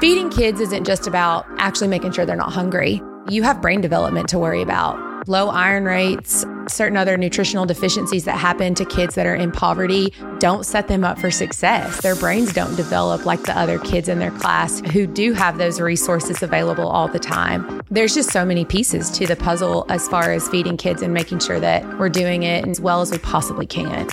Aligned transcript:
Feeding 0.00 0.30
kids 0.30 0.60
isn't 0.60 0.84
just 0.84 1.06
about 1.06 1.46
actually 1.58 1.88
making 1.88 2.12
sure 2.12 2.26
they're 2.26 2.36
not 2.36 2.52
hungry. 2.52 3.02
You 3.28 3.42
have 3.42 3.62
brain 3.62 3.80
development 3.80 4.28
to 4.28 4.38
worry 4.38 4.62
about, 4.62 5.26
low 5.26 5.48
iron 5.48 5.84
rates, 5.84 6.44
certain 6.68 6.96
other 6.96 7.16
nutritional 7.16 7.66
deficiencies 7.66 8.24
that 8.24 8.36
happen 8.36 8.74
to 8.74 8.84
kids 8.84 9.14
that 9.14 9.26
are 9.26 9.34
in 9.34 9.52
poverty 9.52 10.12
don't 10.38 10.66
set 10.66 10.88
them 10.88 11.04
up 11.04 11.18
for 11.18 11.30
success. 11.30 12.00
Their 12.02 12.16
brains 12.16 12.52
don't 12.52 12.76
develop 12.76 13.24
like 13.24 13.42
the 13.44 13.58
other 13.58 13.78
kids 13.78 14.08
in 14.08 14.18
their 14.18 14.30
class 14.32 14.80
who 14.92 15.06
do 15.06 15.32
have 15.32 15.58
those 15.58 15.80
resources 15.80 16.42
available 16.42 16.88
all 16.88 17.08
the 17.08 17.18
time. 17.18 17.82
There's 17.90 18.14
just 18.14 18.30
so 18.30 18.44
many 18.44 18.64
pieces 18.64 19.10
to 19.10 19.26
the 19.26 19.36
puzzle 19.36 19.86
as 19.88 20.06
far 20.08 20.32
as 20.32 20.48
feeding 20.48 20.76
kids 20.76 21.02
and 21.02 21.14
making 21.14 21.40
sure 21.40 21.60
that 21.60 21.98
we're 21.98 22.08
doing 22.08 22.42
it 22.42 22.66
as 22.68 22.80
well 22.80 23.00
as 23.00 23.10
we 23.10 23.18
possibly 23.18 23.66
can. 23.66 24.08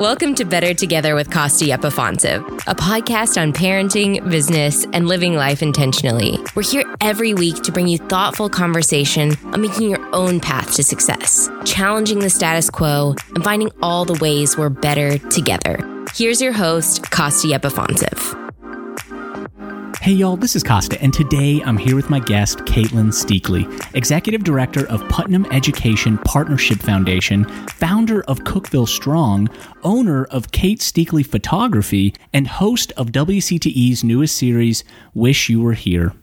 Welcome 0.00 0.34
to 0.36 0.46
Better 0.46 0.72
Together 0.72 1.14
with 1.14 1.28
Kosta 1.28 1.68
Yepifantsev, 1.68 2.42
a 2.66 2.74
podcast 2.74 3.38
on 3.38 3.52
parenting, 3.52 4.30
business, 4.30 4.86
and 4.94 5.06
living 5.06 5.34
life 5.34 5.60
intentionally. 5.60 6.38
We're 6.54 6.62
here 6.62 6.86
every 7.02 7.34
week 7.34 7.56
to 7.64 7.70
bring 7.70 7.86
you 7.86 7.98
thoughtful 7.98 8.48
conversation 8.48 9.36
on 9.52 9.60
making 9.60 9.90
your 9.90 10.02
own 10.14 10.40
path 10.40 10.74
to 10.76 10.82
success, 10.82 11.50
challenging 11.66 12.20
the 12.20 12.30
status 12.30 12.70
quo, 12.70 13.14
and 13.34 13.44
finding 13.44 13.70
all 13.82 14.06
the 14.06 14.18
ways 14.22 14.56
we're 14.56 14.70
better 14.70 15.18
together. 15.18 15.78
Here's 16.14 16.40
your 16.40 16.54
host, 16.54 17.02
Kosta 17.02 17.52
Yepifantsev. 17.52 18.39
Hey 20.02 20.12
y'all, 20.12 20.38
this 20.38 20.56
is 20.56 20.64
Kosta, 20.64 20.96
and 21.02 21.12
today 21.12 21.60
I'm 21.62 21.76
here 21.76 21.94
with 21.94 22.08
my 22.08 22.20
guest, 22.20 22.60
Caitlin 22.60 23.12
Steakley, 23.12 23.68
Executive 23.94 24.42
Director 24.42 24.86
of 24.86 25.06
Putnam 25.10 25.44
Education 25.52 26.16
Partnership 26.16 26.78
Foundation, 26.78 27.44
founder 27.68 28.22
of 28.22 28.38
Cookeville 28.38 28.88
Strong, 28.88 29.50
owner 29.82 30.24
of 30.24 30.52
Kate 30.52 30.78
Steakley 30.78 31.24
Photography, 31.24 32.14
and 32.32 32.48
host 32.48 32.92
of 32.96 33.12
WCTE's 33.12 34.02
newest 34.02 34.36
series, 34.36 34.84
Wish 35.12 35.50
You 35.50 35.60
Were 35.60 35.74
Here. 35.74 36.14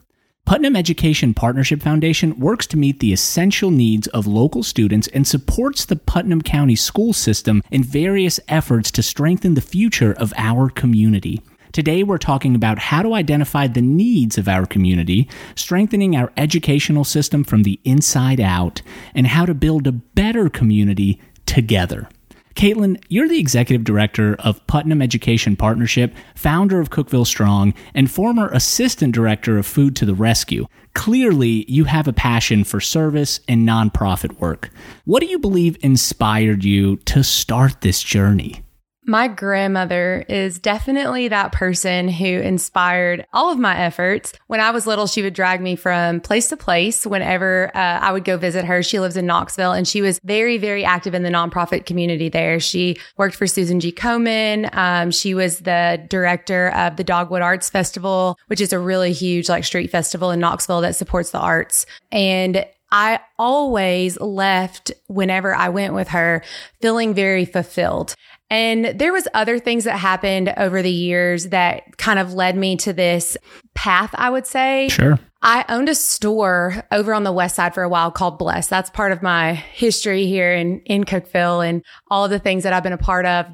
Putnam 0.45 0.75
Education 0.75 1.35
Partnership 1.35 1.83
Foundation 1.83 2.39
works 2.39 2.65
to 2.67 2.77
meet 2.77 2.99
the 2.99 3.13
essential 3.13 3.69
needs 3.69 4.07
of 4.07 4.25
local 4.25 4.63
students 4.63 5.07
and 5.09 5.27
supports 5.27 5.85
the 5.85 5.97
Putnam 5.97 6.41
County 6.41 6.75
school 6.75 7.13
system 7.13 7.61
in 7.69 7.83
various 7.83 8.39
efforts 8.47 8.89
to 8.89 9.03
strengthen 9.03 9.53
the 9.53 9.61
future 9.61 10.13
of 10.13 10.33
our 10.35 10.67
community. 10.67 11.43
Today, 11.77 12.01
we're 12.01 12.17
talking 12.17 12.55
about 12.55 12.79
how 12.79 13.03
to 13.03 13.13
identify 13.13 13.67
the 13.67 13.83
needs 13.83 14.39
of 14.39 14.47
our 14.47 14.65
community, 14.65 15.29
strengthening 15.53 16.15
our 16.15 16.33
educational 16.35 17.03
system 17.03 17.43
from 17.43 17.61
the 17.61 17.79
inside 17.83 18.39
out, 18.39 18.81
and 19.13 19.27
how 19.27 19.45
to 19.45 19.53
build 19.53 19.85
a 19.85 19.91
better 19.91 20.49
community 20.49 21.21
together. 21.45 22.09
Caitlin, 22.55 22.99
you're 23.09 23.27
the 23.29 23.37
executive 23.37 23.83
director 23.83 24.33
of 24.39 24.65
Putnam 24.65 25.03
Education 25.03 25.55
Partnership, 25.55 26.15
founder 26.33 26.79
of 26.79 26.89
Cookeville 26.89 27.27
Strong, 27.27 27.75
and 27.93 28.09
former 28.09 28.49
assistant 28.49 29.13
director 29.13 29.59
of 29.59 29.67
Food 29.67 29.95
to 29.97 30.05
the 30.07 30.15
Rescue. 30.15 30.65
Clearly, 30.95 31.63
you 31.67 31.83
have 31.83 32.07
a 32.07 32.11
passion 32.11 32.63
for 32.63 32.81
service 32.81 33.39
and 33.47 33.69
nonprofit 33.69 34.39
work. 34.39 34.71
What 35.05 35.19
do 35.19 35.27
you 35.27 35.37
believe 35.37 35.77
inspired 35.81 36.63
you 36.63 36.95
to 37.05 37.23
start 37.23 37.81
this 37.81 38.01
journey? 38.01 38.63
My 39.09 39.29
grandmother 39.29 40.25
is 40.27 40.59
definitely 40.59 41.29
that 41.29 41.53
person 41.53 42.09
who 42.09 42.25
inspired 42.25 43.25
all 43.31 43.49
of 43.49 43.57
my 43.57 43.77
efforts. 43.79 44.33
When 44.47 44.59
I 44.59 44.71
was 44.71 44.85
little, 44.85 45.07
she 45.07 45.21
would 45.21 45.33
drag 45.33 45.61
me 45.61 45.77
from 45.77 46.19
place 46.19 46.49
to 46.49 46.57
place 46.57 47.07
whenever 47.07 47.71
uh, 47.73 47.79
I 47.79 48.11
would 48.11 48.25
go 48.25 48.35
visit 48.35 48.65
her. 48.65 48.83
She 48.83 48.99
lives 48.99 49.15
in 49.15 49.25
Knoxville 49.25 49.71
and 49.71 49.87
she 49.87 50.01
was 50.01 50.19
very, 50.25 50.57
very 50.57 50.83
active 50.83 51.13
in 51.13 51.23
the 51.23 51.29
nonprofit 51.29 51.85
community 51.85 52.27
there. 52.27 52.59
She 52.59 52.97
worked 53.15 53.35
for 53.37 53.47
Susan 53.47 53.79
G. 53.79 53.93
Komen. 53.93 54.75
Um, 54.75 55.11
she 55.11 55.33
was 55.33 55.59
the 55.59 56.05
director 56.09 56.71
of 56.71 56.97
the 56.97 57.05
Dogwood 57.05 57.41
Arts 57.41 57.69
Festival, 57.69 58.37
which 58.47 58.59
is 58.59 58.73
a 58.73 58.79
really 58.79 59.13
huge 59.13 59.47
like 59.47 59.63
street 59.63 59.89
festival 59.89 60.31
in 60.31 60.41
Knoxville 60.41 60.81
that 60.81 60.97
supports 60.97 61.31
the 61.31 61.39
arts. 61.39 61.85
And 62.11 62.65
I 62.91 63.19
always 63.37 64.19
left 64.19 64.91
whenever 65.07 65.53
I 65.53 65.69
went 65.69 65.93
with 65.93 66.09
her 66.09 66.43
feeling 66.81 67.13
very 67.13 67.45
fulfilled. 67.45 68.15
And 68.49 68.97
there 68.97 69.11
was 69.11 69.27
other 69.33 69.59
things 69.59 69.83
that 69.83 69.97
happened 69.97 70.53
over 70.55 70.81
the 70.81 70.91
years 70.91 71.47
that 71.47 71.97
kind 71.97 72.17
of 72.17 72.33
led 72.33 72.55
me 72.55 72.77
to 72.77 72.93
this 72.93 73.37
path, 73.75 74.11
I 74.13 74.29
would 74.29 74.47
say. 74.47 74.87
Sure. 74.87 75.19
I 75.41 75.65
owned 75.69 75.89
a 75.89 75.95
store 75.95 76.83
over 76.91 77.13
on 77.13 77.23
the 77.23 77.31
west 77.31 77.55
side 77.55 77.73
for 77.73 77.83
a 77.83 77.89
while 77.89 78.09
called 78.09 78.39
Bless. 78.39 78.67
That's 78.67 78.89
part 78.89 79.11
of 79.11 79.21
my 79.21 79.53
history 79.53 80.25
here 80.25 80.53
in, 80.53 80.81
in 80.81 81.03
Cookeville 81.03 81.67
and 81.67 81.83
all 82.09 82.25
of 82.25 82.31
the 82.31 82.39
things 82.39 82.63
that 82.63 82.73
I've 82.73 82.83
been 82.83 82.93
a 82.93 82.97
part 82.97 83.25
of. 83.25 83.45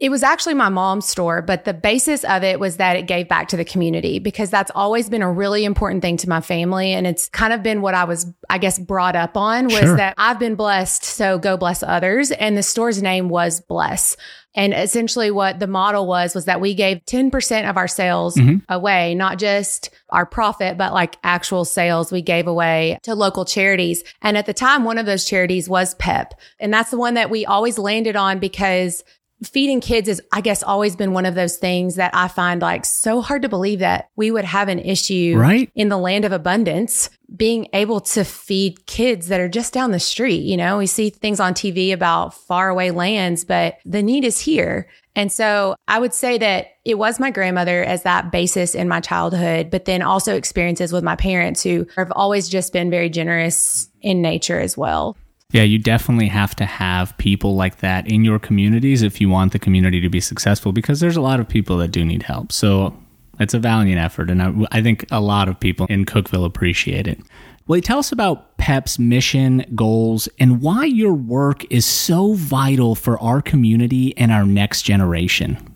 It 0.00 0.10
was 0.10 0.22
actually 0.22 0.54
my 0.54 0.68
mom's 0.68 1.06
store, 1.06 1.40
but 1.40 1.64
the 1.64 1.74
basis 1.74 2.24
of 2.24 2.42
it 2.42 2.58
was 2.58 2.78
that 2.78 2.96
it 2.96 3.06
gave 3.06 3.28
back 3.28 3.48
to 3.48 3.56
the 3.56 3.64
community 3.64 4.18
because 4.18 4.50
that's 4.50 4.70
always 4.74 5.08
been 5.08 5.22
a 5.22 5.30
really 5.30 5.64
important 5.64 6.02
thing 6.02 6.16
to 6.18 6.28
my 6.28 6.40
family. 6.40 6.92
And 6.92 7.06
it's 7.06 7.28
kind 7.28 7.52
of 7.52 7.62
been 7.62 7.80
what 7.80 7.94
I 7.94 8.04
was, 8.04 8.26
I 8.50 8.58
guess, 8.58 8.78
brought 8.78 9.16
up 9.16 9.36
on 9.36 9.66
was 9.66 9.74
sure. 9.74 9.96
that 9.96 10.14
I've 10.18 10.38
been 10.38 10.56
blessed. 10.56 11.04
So 11.04 11.38
go 11.38 11.56
bless 11.56 11.82
others. 11.82 12.30
And 12.32 12.56
the 12.56 12.62
store's 12.62 13.02
name 13.02 13.28
was 13.28 13.60
Bless. 13.60 14.16
And 14.54 14.72
essentially 14.72 15.30
what 15.30 15.58
the 15.58 15.66
model 15.66 16.06
was, 16.06 16.34
was 16.34 16.44
that 16.44 16.60
we 16.60 16.74
gave 16.74 17.04
10% 17.06 17.68
of 17.68 17.76
our 17.76 17.88
sales 17.88 18.36
mm-hmm. 18.36 18.58
away, 18.72 19.14
not 19.14 19.38
just 19.38 19.90
our 20.10 20.24
profit, 20.24 20.78
but 20.78 20.92
like 20.92 21.16
actual 21.24 21.64
sales 21.64 22.12
we 22.12 22.22
gave 22.22 22.46
away 22.46 22.98
to 23.02 23.14
local 23.14 23.44
charities. 23.44 24.04
And 24.22 24.36
at 24.36 24.46
the 24.46 24.54
time, 24.54 24.84
one 24.84 24.98
of 24.98 25.06
those 25.06 25.24
charities 25.24 25.68
was 25.68 25.94
PEP. 25.96 26.34
And 26.60 26.72
that's 26.72 26.90
the 26.90 26.98
one 26.98 27.14
that 27.14 27.30
we 27.30 27.44
always 27.44 27.78
landed 27.78 28.14
on 28.14 28.38
because 28.38 29.02
feeding 29.42 29.80
kids 29.80 30.08
is, 30.08 30.22
I 30.32 30.40
guess, 30.40 30.62
always 30.62 30.96
been 30.96 31.12
one 31.12 31.26
of 31.26 31.34
those 31.34 31.56
things 31.56 31.96
that 31.96 32.14
I 32.14 32.28
find 32.28 32.62
like 32.62 32.84
so 32.84 33.20
hard 33.20 33.42
to 33.42 33.48
believe 33.48 33.80
that 33.80 34.08
we 34.16 34.30
would 34.30 34.44
have 34.44 34.68
an 34.68 34.78
issue 34.78 35.36
right? 35.36 35.70
in 35.74 35.88
the 35.88 35.98
land 35.98 36.24
of 36.24 36.32
abundance 36.32 37.10
being 37.34 37.68
able 37.72 38.00
to 38.00 38.24
feed 38.24 38.86
kids 38.86 39.28
that 39.28 39.40
are 39.40 39.48
just 39.48 39.72
down 39.72 39.90
the 39.90 40.00
street. 40.00 40.42
You 40.42 40.56
know, 40.56 40.78
we 40.78 40.86
see 40.86 41.10
things 41.10 41.40
on 41.40 41.54
TV 41.54 41.92
about 41.92 42.34
faraway 42.34 42.90
lands, 42.90 43.44
but 43.44 43.78
the 43.84 44.02
need 44.02 44.24
is 44.24 44.40
here. 44.40 44.88
And 45.16 45.30
so 45.30 45.76
I 45.86 45.98
would 45.98 46.12
say 46.12 46.38
that 46.38 46.66
it 46.84 46.98
was 46.98 47.20
my 47.20 47.30
grandmother 47.30 47.82
as 47.84 48.02
that 48.02 48.32
basis 48.32 48.74
in 48.74 48.88
my 48.88 49.00
childhood, 49.00 49.70
but 49.70 49.84
then 49.84 50.02
also 50.02 50.36
experiences 50.36 50.92
with 50.92 51.04
my 51.04 51.16
parents 51.16 51.62
who 51.62 51.86
have 51.96 52.12
always 52.12 52.48
just 52.48 52.72
been 52.72 52.90
very 52.90 53.08
generous 53.08 53.88
in 54.02 54.22
nature 54.22 54.58
as 54.58 54.76
well. 54.76 55.16
Yeah, 55.54 55.62
you 55.62 55.78
definitely 55.78 56.26
have 56.26 56.56
to 56.56 56.64
have 56.64 57.16
people 57.16 57.54
like 57.54 57.78
that 57.78 58.08
in 58.08 58.24
your 58.24 58.40
communities 58.40 59.02
if 59.02 59.20
you 59.20 59.28
want 59.28 59.52
the 59.52 59.60
community 59.60 60.00
to 60.00 60.08
be 60.08 60.20
successful 60.20 60.72
because 60.72 60.98
there's 60.98 61.16
a 61.16 61.20
lot 61.20 61.38
of 61.38 61.48
people 61.48 61.76
that 61.78 61.92
do 61.92 62.04
need 62.04 62.24
help. 62.24 62.50
So 62.50 62.92
it's 63.38 63.54
a 63.54 63.60
valiant 63.60 64.00
effort, 64.00 64.30
and 64.30 64.42
I, 64.42 64.52
I 64.72 64.82
think 64.82 65.06
a 65.12 65.20
lot 65.20 65.48
of 65.48 65.60
people 65.60 65.86
in 65.88 66.06
Cookeville 66.06 66.44
appreciate 66.44 67.06
it. 67.06 67.20
Well, 67.68 67.80
tell 67.80 68.00
us 68.00 68.10
about 68.10 68.58
PEP's 68.58 68.98
mission, 68.98 69.64
goals, 69.76 70.28
and 70.40 70.60
why 70.60 70.86
your 70.86 71.14
work 71.14 71.64
is 71.72 71.86
so 71.86 72.34
vital 72.34 72.96
for 72.96 73.16
our 73.20 73.40
community 73.40 74.12
and 74.18 74.32
our 74.32 74.44
next 74.44 74.82
generation. 74.82 75.73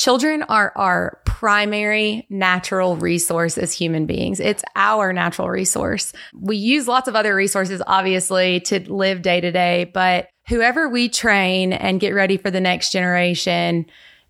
Children 0.00 0.44
are 0.44 0.72
our 0.76 1.20
primary 1.26 2.26
natural 2.30 2.96
resource 2.96 3.58
as 3.58 3.70
human 3.70 4.06
beings. 4.06 4.40
It's 4.40 4.64
our 4.74 5.12
natural 5.12 5.50
resource. 5.50 6.14
We 6.32 6.56
use 6.56 6.88
lots 6.88 7.06
of 7.06 7.14
other 7.14 7.34
resources, 7.34 7.82
obviously, 7.86 8.60
to 8.60 8.80
live 8.90 9.20
day 9.20 9.42
to 9.42 9.52
day, 9.52 9.90
but 9.92 10.30
whoever 10.48 10.88
we 10.88 11.10
train 11.10 11.74
and 11.74 12.00
get 12.00 12.14
ready 12.14 12.38
for 12.38 12.50
the 12.50 12.62
next 12.62 12.92
generation 12.92 13.84